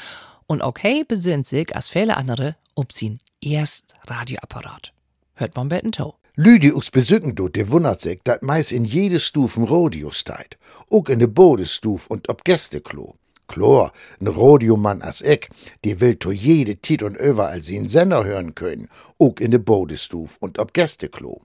und 0.47 0.63
auch 0.63 0.75
hey 0.81 1.05
besinnt 1.05 1.47
sich 1.47 1.77
als 1.77 1.87
viele 1.87 2.17
andere 2.17 2.57
ob 2.75 2.93
sin 2.93 3.19
erst 3.41 3.95
Radioapparat. 4.07 4.93
Hört 5.41 5.57
man 5.57 5.71
betten 5.71 5.91
Tau. 5.91 6.17
Lüdi 6.37 6.71
us 6.71 6.91
besücken 6.91 7.35
du, 7.35 7.49
de 7.49 7.71
wundert 7.71 8.03
sich, 8.03 8.21
dat 8.25 8.43
meist 8.43 8.73
in 8.73 8.85
jede 8.85 9.19
Stufen 9.19 9.65
Radio 9.65 10.11
steit. 10.11 10.59
Ook 10.91 11.09
in 11.09 11.19
de 11.19 11.29
Bodestuf 11.29 12.09
und 12.09 12.29
ob 12.29 12.45
Gästeklo. 12.45 13.15
Klar, 13.49 13.91
ein 14.21 14.27
Radiomann 14.27 15.01
as 15.01 15.23
ich, 15.23 15.49
die 15.83 15.99
will 15.99 16.17
to 16.17 16.31
jede 16.31 16.77
Tit 16.77 17.03
und 17.03 17.17
überall 17.17 17.63
sie 17.63 17.89
Sender 17.89 18.27
hören 18.27 18.55
können, 18.55 18.89
auch 19.19 19.41
in 19.41 19.51
de 19.51 19.59
Bodestuf 19.59 20.37
und 20.41 20.59
ob 20.59 20.75
Gästeklo. 20.75 21.41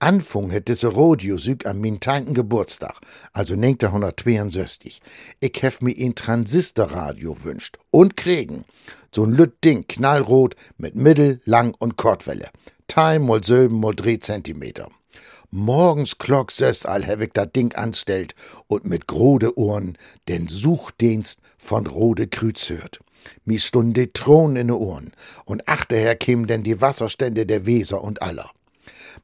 Anfang 0.00 0.50
hätte 0.50 0.74
se 0.74 0.88
Radiosüg 0.88 1.66
am 1.66 1.80
min 1.80 2.00
teinten 2.00 2.34
Geburtstag, 2.34 2.96
also 3.32 3.54
1962. 3.54 5.00
Ich 5.38 5.62
hef 5.62 5.82
mir 5.82 5.94
ein 5.96 6.16
Transistorradio 6.16 7.44
wünscht 7.44 7.78
und 7.92 8.16
kriegen. 8.16 8.64
So'n 9.14 9.32
lütt 9.36 9.62
Ding, 9.62 9.86
knallrot, 9.86 10.56
mit 10.78 10.96
Mittel-, 10.96 11.40
Lang- 11.44 11.76
und 11.78 11.96
Kurzwelle. 11.96 12.48
Time 12.90 13.20
mal 13.20 13.44
Silben 13.44 13.78
mal 13.78 13.94
Drehzentimeter. 13.94 14.88
Morgens 15.52 16.18
klock 16.18 16.50
sös 16.50 16.84
all 16.84 17.04
ich 17.22 17.32
dat 17.32 17.54
Ding 17.54 17.72
anstellt 17.76 18.34
und 18.66 18.84
mit 18.84 19.06
grode 19.06 19.56
Ohren 19.56 19.96
den 20.26 20.48
Suchdienst 20.48 21.40
von 21.56 21.86
Rode 21.86 22.26
Krüz 22.26 22.68
hört. 22.68 22.98
Mi 23.44 23.60
stunde 23.60 24.12
Thron 24.12 24.56
in 24.56 24.66
de 24.66 24.76
Ohren 24.76 25.12
und 25.44 25.68
achterher 25.68 26.16
kämen 26.16 26.48
denn 26.48 26.64
die 26.64 26.80
Wasserstände 26.80 27.46
der 27.46 27.64
Weser 27.64 28.02
und 28.02 28.22
aller. 28.22 28.50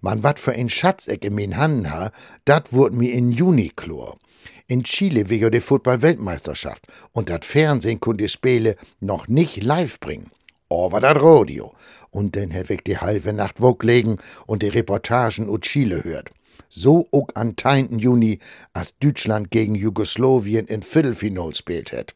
Man 0.00 0.22
wat 0.22 0.38
für 0.38 0.52
ein 0.52 0.68
Schatzeck 0.68 1.24
in 1.24 1.34
min 1.34 1.58
ha, 1.58 2.12
dat 2.44 2.72
wurd 2.72 2.92
mi 2.92 3.08
in 3.08 3.32
Juni 3.32 3.72
chlor. 3.74 4.16
In 4.68 4.84
Chile 4.84 5.28
wegen 5.28 5.50
der 5.50 5.60
Football-Weltmeisterschaft 5.60 6.86
und 7.10 7.30
dat 7.30 7.44
Fernsehen 7.44 7.98
kun 7.98 8.16
die 8.16 8.28
Spiele 8.28 8.76
noch 9.00 9.26
nicht 9.26 9.64
live 9.64 9.98
bringen. 9.98 10.30
Aber 10.68 11.00
dat 11.00 11.22
Radio. 11.22 11.74
Und 12.10 12.34
dann 12.34 12.52
hab 12.52 12.70
ich 12.70 12.82
die 12.82 12.98
halbe 12.98 13.32
Nacht 13.32 13.60
woglegen 13.60 14.18
und 14.46 14.62
die 14.62 14.68
Reportagen 14.68 15.48
ut 15.48 15.62
Chile 15.62 16.02
hört. 16.02 16.30
So 16.68 17.06
auch 17.12 17.28
an 17.34 17.54
10. 17.56 17.98
Juni, 17.98 18.40
als 18.72 18.98
Deutschland 18.98 19.50
gegen 19.50 19.74
Jugoslawien 19.74 20.66
in 20.66 20.82
Viertelfinal 20.82 21.54
spielt 21.54 21.92
hat. 21.92 22.12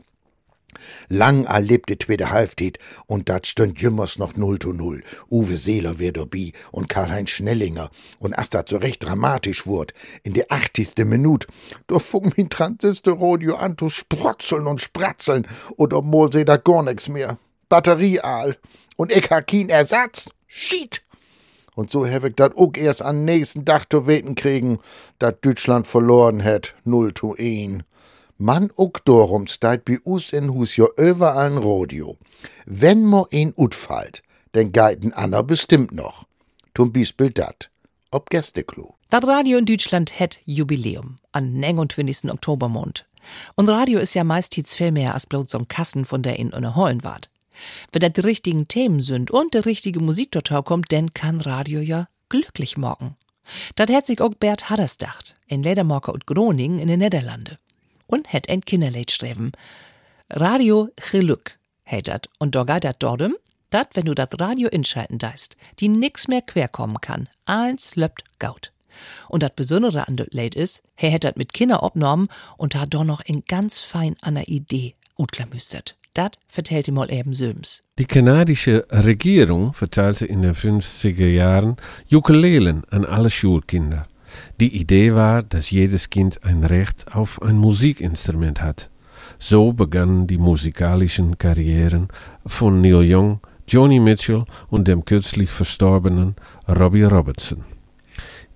Lang 1.09 1.45
erlebt 1.45 1.89
die 1.89 1.99
zweite 1.99 2.31
Halbzeit 2.31 2.79
und 3.07 3.29
dat 3.29 3.47
stünd 3.47 3.81
jümmers 3.81 4.19
noch 4.19 4.37
0 4.37 4.59
zu 4.59 4.73
0. 4.73 5.03
Uwe 5.31 5.57
Seeler 5.57 5.99
wär 5.99 6.13
dabei 6.13 6.53
und 6.71 6.89
Karl-Heinz 6.89 7.31
Schnellinger. 7.31 7.91
Und 8.19 8.39
as 8.39 8.51
dat 8.51 8.69
so 8.69 8.77
recht 8.77 9.05
dramatisch 9.05 9.67
wurd, 9.67 9.95
in 10.23 10.35
der 10.35 10.47
80. 10.51 11.05
Minute, 11.05 11.49
da 11.87 11.99
fung 11.99 12.33
min 12.37 12.51
Transistorradio 12.51 13.57
an 13.57 13.77
zu 13.77 13.89
sprotzeln 13.89 14.67
und 14.67 14.81
spratzeln 14.81 15.47
und 15.77 15.93
obwohl 15.93 16.33
se 16.33 16.45
dat 16.45 16.65
gar 16.65 16.83
nix 16.83 17.09
mehr. 17.09 17.39
Batterie 17.71 18.21
all. 18.21 18.59
Und 18.97 19.11
ich 19.11 19.31
ha 19.31 19.41
kein 19.41 19.71
Ersatz. 19.71 20.29
Shit! 20.47 21.03
Und 21.75 21.89
so 21.89 22.07
hab 22.07 22.25
ich 22.25 22.35
dat 22.35 22.59
auch 22.59 22.75
erst 22.77 23.01
am 23.01 23.25
nächsten 23.25 23.65
Tag 23.65 23.87
zu 23.91 24.07
weten 24.07 24.35
kriegen, 24.35 24.81
dat 25.19 25.43
Deutschland 25.43 25.87
verloren 25.87 26.45
hat, 26.45 26.75
0 26.85 27.15
zu 27.15 27.35
1. 27.39 27.85
Man 28.37 28.71
ook 28.77 29.05
darum 29.05 29.47
steit 29.47 29.85
bi 29.85 29.99
us 30.05 30.33
in 30.33 30.53
Hus 30.55 30.77
jo 30.77 30.89
überall 30.97 31.57
Radio. 31.59 32.17
Wenn 32.67 33.05
mo 33.07 33.27
een 33.31 33.55
utfallt, 33.57 34.23
denn 34.55 34.73
geiten 34.73 35.13
ander 35.13 35.43
bestimmt 35.43 35.93
noch. 35.93 36.25
Zum 36.75 36.93
Beispiel 36.93 37.31
dat. 37.31 37.71
Ob 38.11 38.31
Gästeklo. 38.31 38.95
Das 39.09 39.27
Radio 39.27 39.59
in 39.59 39.67
Deutschland 39.67 40.19
hat 40.19 40.39
Jubiläum 40.45 41.17
an 41.33 41.61
29. 41.61 42.31
Oktobermond. 42.31 43.07
Und 43.55 43.69
Radio 43.69 44.01
ist 44.01 44.15
ja 44.15 44.25
meistens 44.25 44.75
viel 44.75 44.91
mehr 44.91 45.15
als 45.15 45.27
bloß 45.27 45.51
so 45.51 45.59
ein 45.59 45.69
Kassen, 45.69 46.05
von 46.05 46.23
der 46.23 46.39
in 46.39 46.53
eine 46.53 46.75
Hollen 46.75 47.05
wart. 47.05 47.31
Wenn 47.93 48.01
das 48.01 48.13
die 48.13 48.21
richtigen 48.21 48.69
Themen 48.69 49.01
sind 49.01 49.31
und 49.31 49.55
die 49.55 49.59
richtige 49.59 50.01
Musik 50.01 50.33
dort 50.33 50.65
kommt, 50.65 50.93
dann 50.93 51.13
kann 51.15 51.41
Radio 51.41 51.81
ja 51.81 52.09
glücklich 52.29 52.77
morgen. 52.77 53.17
Das 53.77 53.91
hat 53.91 54.07
sich 54.07 54.21
auch 54.21 54.35
Bert 54.35 54.71
Hadders 54.71 54.99
dacht, 54.99 55.35
in 55.47 55.63
Ledermarker 55.63 56.13
und 56.13 56.27
Groningen 56.27 56.79
in 56.79 56.89
den 56.89 57.01
Niederlande. 57.01 57.59
Und 58.07 58.33
hat 58.33 58.49
ein 58.49 58.61
Kinderleid 58.63 59.11
schreiben. 59.11 59.53
Radio 60.31 60.89
Geluk 61.11 61.53
heißt 61.91 62.09
dat. 62.09 62.29
Und 62.39 62.55
da 62.55 62.65
geht 62.65 62.85
dat 62.85 63.03
dordem, 63.03 63.37
dat, 63.71 63.89
wenn 63.95 64.07
du 64.07 64.15
dat 64.15 64.41
Radio 64.41 64.69
inschalten 64.69 65.19
deist, 65.19 65.57
die 65.79 65.89
nix 65.89 66.29
mehr 66.29 66.43
querkommen 66.43 67.01
kann. 67.01 67.29
Eins 67.47 67.97
löppt 67.97 68.25
gaut. 68.39 68.73
Und 69.29 69.43
das 69.43 69.53
Besondere 69.55 70.09
an 70.09 70.17
det 70.17 70.35
Lied 70.35 70.55
ist, 70.55 70.83
er 70.97 71.11
hätt 71.11 71.25
dat 71.25 71.37
mit 71.37 71.53
Kinder 71.53 71.83
obnommen 71.83 72.29
und 72.57 72.75
hat 72.75 72.95
doch 72.95 73.05
noch 73.05 73.23
in 73.23 73.45
ganz 73.47 73.81
fein 73.81 74.17
der 74.25 74.49
Idee 74.49 74.95
utklamüstert. 75.17 75.97
Dat 76.15 76.39
vertellt 76.49 76.89
ihm 76.89 76.95
mal 76.95 77.13
eben 77.13 77.35
Söms. 77.35 77.83
Die 77.99 78.05
kanadische 78.05 78.85
Regierung 78.91 79.73
verteilte 79.73 80.27
in 80.27 80.43
den 80.43 80.55
50er 80.55 81.29
Jahren 81.29 81.77
Ukulelen 82.11 82.83
an 82.91 83.05
alle 83.05 83.31
Schulkinder. 83.31 84.07
Die 84.61 84.77
Idee 84.77 85.15
war, 85.15 85.43
dass 85.43 85.71
jedes 85.71 86.11
Kind 86.11 86.45
ein 86.45 86.65
Recht 86.65 87.15
auf 87.15 87.41
ein 87.43 87.57
Musikinstrument 87.57 88.61
hat. 88.61 88.91
So 89.39 89.73
begannen 89.73 90.27
die 90.27 90.39
musikalischen 90.39 91.39
Karrieren 91.39 92.09
von 92.45 92.81
Neil 92.81 93.05
Young, 93.07 93.41
Joni 93.67 94.01
Mitchell 94.01 94.43
und 94.69 94.89
dem 94.89 95.05
kürzlich 95.05 95.51
verstorbenen 95.51 96.35
Robbie 96.69 97.05
Robertson. 97.05 97.63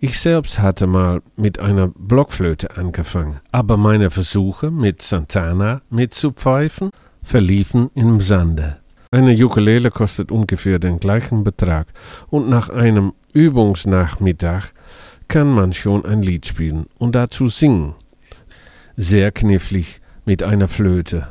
Ich 0.01 0.19
selbst 0.21 0.59
hatte 0.59 0.87
mal 0.87 1.23
mit 1.37 1.61
einer 1.61 1.89
Blockflöte 1.89 2.77
angefangen, 2.77 3.41
aber 3.53 3.77
meine 3.77 4.11
Versuche 4.11 4.71
mit 4.71 5.01
Santana 5.01 5.83
mitzupfeifen 5.89 6.91
verliefen 7.25 7.91
im 7.95 8.21
Sande. 8.21 8.77
Eine 9.11 9.35
Ukulele 9.45 9.91
kostet 9.91 10.31
ungefähr 10.31 10.79
den 10.79 11.01
gleichen 11.01 11.43
Betrag 11.45 11.89
und 12.31 12.49
nach 12.49 12.69
einem 12.69 13.13
Übungsnachmittag 13.33 14.73
kann 15.29 15.49
man 15.49 15.73
schon 15.73 16.05
ein 16.05 16.23
Lied 16.23 16.47
spielen 16.47 16.87
und 16.99 17.15
dazu 17.15 17.49
singen. 17.49 17.95
Sehr 18.97 19.33
knifflig 19.33 20.01
mit 20.25 20.43
einer 20.43 20.69
Flöte. 20.69 21.29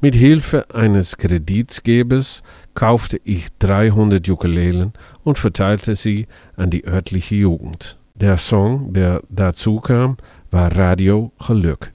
Mit 0.00 0.14
Hilfe 0.14 0.72
eines 0.72 1.16
Kreditgebers 1.16 2.42
kaufte 2.74 3.20
ich 3.24 3.48
300 3.58 4.28
Ukulelen 4.28 4.92
und 5.24 5.38
verteilte 5.38 5.96
sie 5.96 6.28
an 6.56 6.70
die 6.70 6.86
örtliche 6.86 7.34
Jugend. 7.34 7.98
Der 8.14 8.38
Song, 8.38 8.92
der 8.92 9.22
dazu 9.28 9.80
kam, 9.80 10.16
war 10.52 10.76
Radio 10.76 11.32
Geluk. 11.44 11.90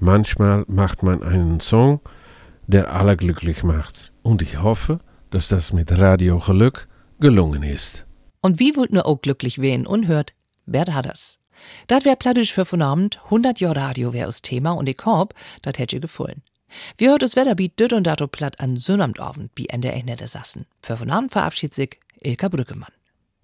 Manchmal 0.00 0.64
macht 0.66 1.02
man 1.02 1.22
einen 1.22 1.60
Song, 1.60 2.00
der 2.72 2.92
alle 2.92 3.16
glücklich 3.16 3.62
macht. 3.62 4.12
Und 4.22 4.42
ich 4.42 4.62
hoffe, 4.62 5.00
dass 5.30 5.48
das 5.48 5.72
mit 5.72 5.96
Radio 5.98 6.38
Geluk 6.38 6.88
gelungen 7.20 7.62
ist. 7.62 8.06
Und 8.40 8.58
wie 8.58 8.76
wollt 8.76 8.92
nur 8.92 9.06
auch 9.06 9.20
glücklich 9.20 9.60
wehen 9.60 9.86
und 9.86 10.06
hört, 10.06 10.32
Bert 10.66 10.92
Hadders. 10.92 11.38
Dat 11.86 12.04
wär 12.04 12.16
plattisch 12.16 12.52
für 12.52 12.64
von 12.64 12.82
Abend, 12.82 13.20
100 13.24 13.60
Jahr 13.60 13.76
Radio 13.76 14.12
wär 14.12 14.26
aus 14.26 14.42
Thema 14.42 14.72
und 14.72 14.88
ich 14.88 14.98
hopp, 15.04 15.34
dat 15.62 15.78
hätt 15.78 15.92
ihr 15.92 16.00
gefallen. 16.00 16.42
Wir 16.96 17.10
hört 17.10 17.22
es 17.22 17.36
Wetter 17.36 17.58
wie 17.58 17.68
düt 17.68 17.92
und 17.92 18.04
dato 18.04 18.26
platt 18.26 18.58
an 18.58 18.76
Sonnabendabend, 18.76 19.52
wie 19.54 19.68
Ende 19.68 19.92
Ende 19.92 20.16
der 20.16 20.28
Sassen. 20.28 20.66
Für 20.82 20.96
von 20.96 21.10
Abend 21.10 21.32
verabschiedet 21.32 21.74
sich 21.74 22.00
Ilka 22.20 22.48
Brückemann. 22.48 22.92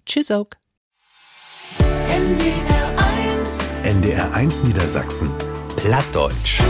Tschüss 0.05 0.31
auch. 0.31 0.47
NDR 2.07 2.95
1 3.43 3.75
NDR 3.83 4.33
1 4.33 4.63
Niedersachsen 4.63 5.29
Plattdeutsch 5.77 6.61